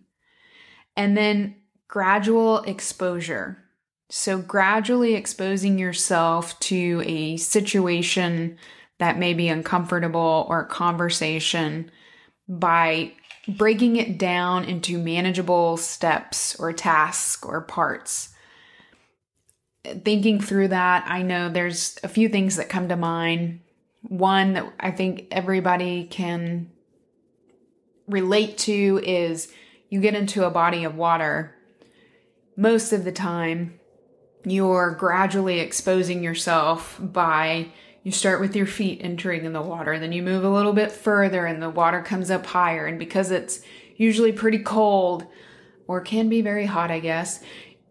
And 0.96 1.18
then 1.18 1.56
gradual 1.88 2.60
exposure. 2.60 3.58
So, 4.10 4.38
gradually 4.38 5.16
exposing 5.16 5.80
yourself 5.80 6.60
to 6.62 7.02
a 7.06 7.38
situation 7.38 8.58
that 9.00 9.18
may 9.18 9.34
be 9.34 9.50
uncomfortable 9.50 10.46
or 10.48 10.62
a 10.62 10.68
conversation 10.68 11.92
by 12.48 13.14
breaking 13.48 13.96
it 13.96 14.18
down 14.18 14.64
into 14.66 14.98
manageable 14.98 15.78
steps 15.78 16.56
or 16.60 16.74
tasks 16.74 17.44
or 17.44 17.62
parts. 17.62 18.30
Thinking 20.04 20.40
through 20.40 20.70
that, 20.70 21.06
I 21.08 21.22
know 21.22 21.50
there's 21.50 22.00
a 22.04 22.08
few 22.08 22.30
things 22.30 22.56
that 22.56 22.70
come 22.70 22.90
to 22.90 22.96
mind. 22.96 23.62
One 24.02 24.54
that 24.54 24.72
I 24.80 24.92
think 24.92 25.28
everybody 25.32 26.06
can 26.06 26.72
relate 28.08 28.58
to 28.60 29.02
is 29.04 29.52
you 29.90 30.00
get 30.00 30.16
into 30.16 30.46
a 30.46 30.52
body 30.52 30.84
of 30.84 30.96
water, 30.96 31.55
most 32.56 32.94
of 32.94 33.04
the 33.04 33.12
time 33.12 33.80
you're 34.46 34.92
gradually 34.92 35.60
exposing 35.60 36.24
yourself 36.24 36.98
by 37.00 37.68
you 38.04 38.12
start 38.12 38.40
with 38.40 38.56
your 38.56 38.68
feet 38.68 39.02
entering 39.02 39.46
in 39.46 39.54
the 39.54 39.62
water, 39.62 39.98
then 39.98 40.12
you 40.12 40.22
move 40.22 40.44
a 40.44 40.50
little 40.50 40.74
bit 40.74 40.92
further 40.92 41.48
and 41.48 41.62
the 41.62 41.70
water 41.70 42.04
comes 42.04 42.30
up 42.30 42.46
higher. 42.46 42.86
And 42.86 43.00
because 43.00 43.32
it's 43.32 43.62
usually 43.96 44.32
pretty 44.32 44.60
cold 44.60 45.26
or 45.88 46.02
can 46.02 46.30
be 46.30 46.42
very 46.42 46.68
hot, 46.68 46.92
I 46.92 47.00
guess, 47.00 47.44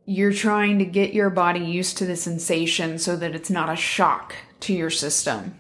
you're 0.07 0.33
trying 0.33 0.79
to 0.79 0.85
get 0.85 1.15
your 1.15 1.31
body 1.31 1.61
used 1.61 1.99
to 1.99 2.07
the 2.07 2.15
sensation 2.15 2.99
so 2.99 3.17
that 3.17 3.35
it's 3.35 3.51
not 3.51 3.73
a 3.73 3.77
shock 3.77 4.37
to 4.61 4.73
your 4.73 4.91
system. 4.91 5.59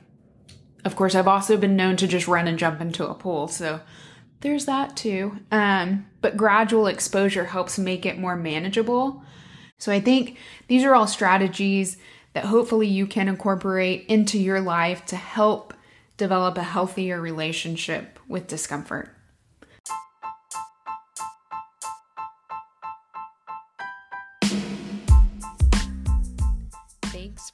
Of 0.84 0.96
course, 0.96 1.14
I've 1.14 1.28
also 1.28 1.56
been 1.56 1.76
known 1.76 1.96
to 1.96 2.06
just 2.06 2.28
run 2.28 2.46
and 2.46 2.58
jump 2.58 2.80
into 2.80 3.08
a 3.08 3.14
pool, 3.14 3.48
so 3.48 3.80
there's 4.44 4.66
that 4.66 4.94
too. 4.94 5.38
Um, 5.50 6.06
but 6.20 6.36
gradual 6.36 6.86
exposure 6.86 7.46
helps 7.46 7.78
make 7.78 8.04
it 8.04 8.18
more 8.18 8.36
manageable. 8.36 9.22
So 9.78 9.90
I 9.90 10.00
think 10.00 10.36
these 10.68 10.84
are 10.84 10.94
all 10.94 11.06
strategies 11.06 11.96
that 12.34 12.44
hopefully 12.44 12.86
you 12.86 13.06
can 13.06 13.26
incorporate 13.26 14.04
into 14.06 14.38
your 14.38 14.60
life 14.60 15.06
to 15.06 15.16
help 15.16 15.72
develop 16.18 16.58
a 16.58 16.62
healthier 16.62 17.20
relationship 17.20 18.18
with 18.28 18.46
discomfort. 18.46 19.13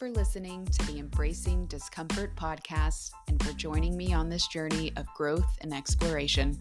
For 0.00 0.10
listening 0.12 0.64
to 0.64 0.86
the 0.86 0.98
Embracing 0.98 1.66
Discomfort 1.66 2.34
podcast 2.34 3.10
and 3.28 3.42
for 3.42 3.52
joining 3.52 3.98
me 3.98 4.14
on 4.14 4.30
this 4.30 4.48
journey 4.48 4.94
of 4.96 5.04
growth 5.14 5.58
and 5.60 5.74
exploration. 5.74 6.58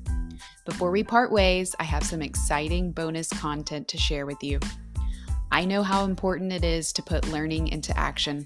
Before 0.65 0.91
we 0.91 1.05
part 1.05 1.31
ways, 1.31 1.73
I 1.79 1.85
have 1.85 2.03
some 2.03 2.21
exciting 2.21 2.91
bonus 2.91 3.29
content 3.29 3.87
to 3.87 3.97
share 3.97 4.25
with 4.25 4.43
you. 4.43 4.59
I 5.53 5.63
know 5.63 5.83
how 5.83 6.03
important 6.03 6.51
it 6.51 6.65
is 6.65 6.91
to 6.91 7.01
put 7.01 7.31
learning 7.31 7.69
into 7.69 7.97
action. 7.97 8.45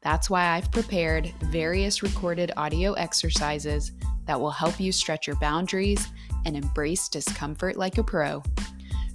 That's 0.00 0.30
why 0.30 0.50
I've 0.50 0.70
prepared 0.70 1.34
various 1.46 2.00
recorded 2.00 2.52
audio 2.56 2.92
exercises 2.92 3.90
that 4.28 4.40
will 4.40 4.52
help 4.52 4.78
you 4.78 4.92
stretch 4.92 5.26
your 5.26 5.40
boundaries 5.40 6.06
and 6.46 6.56
embrace 6.56 7.08
discomfort 7.08 7.76
like 7.76 7.98
a 7.98 8.04
pro. 8.04 8.44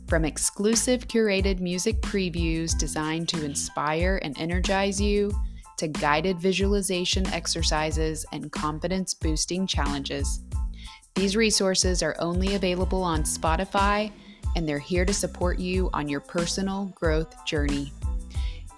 From 0.07 0.23
exclusive 0.23 1.07
curated 1.07 1.59
music 1.59 1.99
previews 2.01 2.77
designed 2.77 3.27
to 3.29 3.43
inspire 3.43 4.19
and 4.21 4.39
energize 4.39 5.01
you, 5.01 5.31
to 5.77 5.87
guided 5.87 6.37
visualization 6.39 7.25
exercises 7.27 8.25
and 8.31 8.51
confidence 8.51 9.13
boosting 9.13 9.67
challenges. 9.67 10.41
These 11.15 11.35
resources 11.35 12.01
are 12.03 12.15
only 12.19 12.55
available 12.55 13.03
on 13.03 13.23
Spotify 13.23 14.11
and 14.55 14.69
they're 14.69 14.79
here 14.79 15.05
to 15.05 15.13
support 15.13 15.59
you 15.59 15.89
on 15.93 16.07
your 16.07 16.21
personal 16.21 16.93
growth 16.95 17.45
journey. 17.45 17.91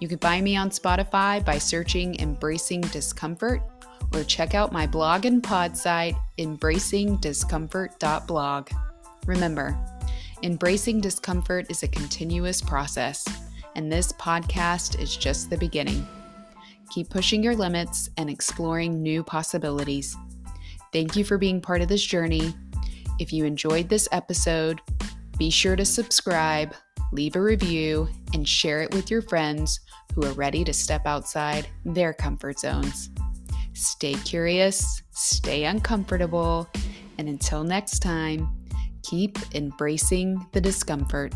You 0.00 0.08
can 0.08 0.18
find 0.18 0.44
me 0.44 0.56
on 0.56 0.70
Spotify 0.70 1.44
by 1.44 1.58
searching 1.58 2.18
Embracing 2.20 2.80
Discomfort 2.82 3.62
or 4.14 4.22
check 4.24 4.54
out 4.54 4.72
my 4.72 4.86
blog 4.86 5.26
and 5.26 5.42
pod 5.42 5.76
site, 5.76 6.14
embracingdiscomfort.blog. 6.38 8.70
Remember, 9.26 9.97
embracing 10.42 11.00
discomfort 11.00 11.66
is 11.70 11.82
a 11.82 11.88
continuous 11.88 12.60
process, 12.60 13.26
and 13.74 13.90
this 13.90 14.12
podcast 14.12 15.00
is 15.00 15.16
just 15.16 15.50
the 15.50 15.56
beginning. 15.56 16.06
Keep 16.90 17.10
pushing 17.10 17.42
your 17.42 17.56
limits 17.56 18.10
and 18.16 18.30
exploring 18.30 19.02
new 19.02 19.22
possibilities. 19.22 20.16
Thank 20.92 21.16
you 21.16 21.24
for 21.24 21.38
being 21.38 21.60
part 21.60 21.82
of 21.82 21.88
this 21.88 22.04
journey. 22.04 22.54
If 23.18 23.32
you 23.32 23.44
enjoyed 23.44 23.88
this 23.88 24.08
episode, 24.12 24.80
be 25.38 25.50
sure 25.50 25.76
to 25.76 25.84
subscribe, 25.84 26.74
leave 27.12 27.36
a 27.36 27.42
review, 27.42 28.08
and 28.32 28.48
share 28.48 28.82
it 28.82 28.94
with 28.94 29.10
your 29.10 29.22
friends 29.22 29.80
who 30.14 30.24
are 30.24 30.32
ready 30.32 30.64
to 30.64 30.72
step 30.72 31.06
outside 31.06 31.68
their 31.84 32.12
comfort 32.12 32.58
zones. 32.58 33.10
Stay 33.74 34.14
curious, 34.14 35.02
stay 35.10 35.64
uncomfortable, 35.64 36.68
and 37.18 37.28
until 37.28 37.64
next 37.64 38.00
time, 38.00 38.48
keep 39.08 39.38
embracing 39.54 40.46
the 40.52 40.60
discomfort. 40.60 41.32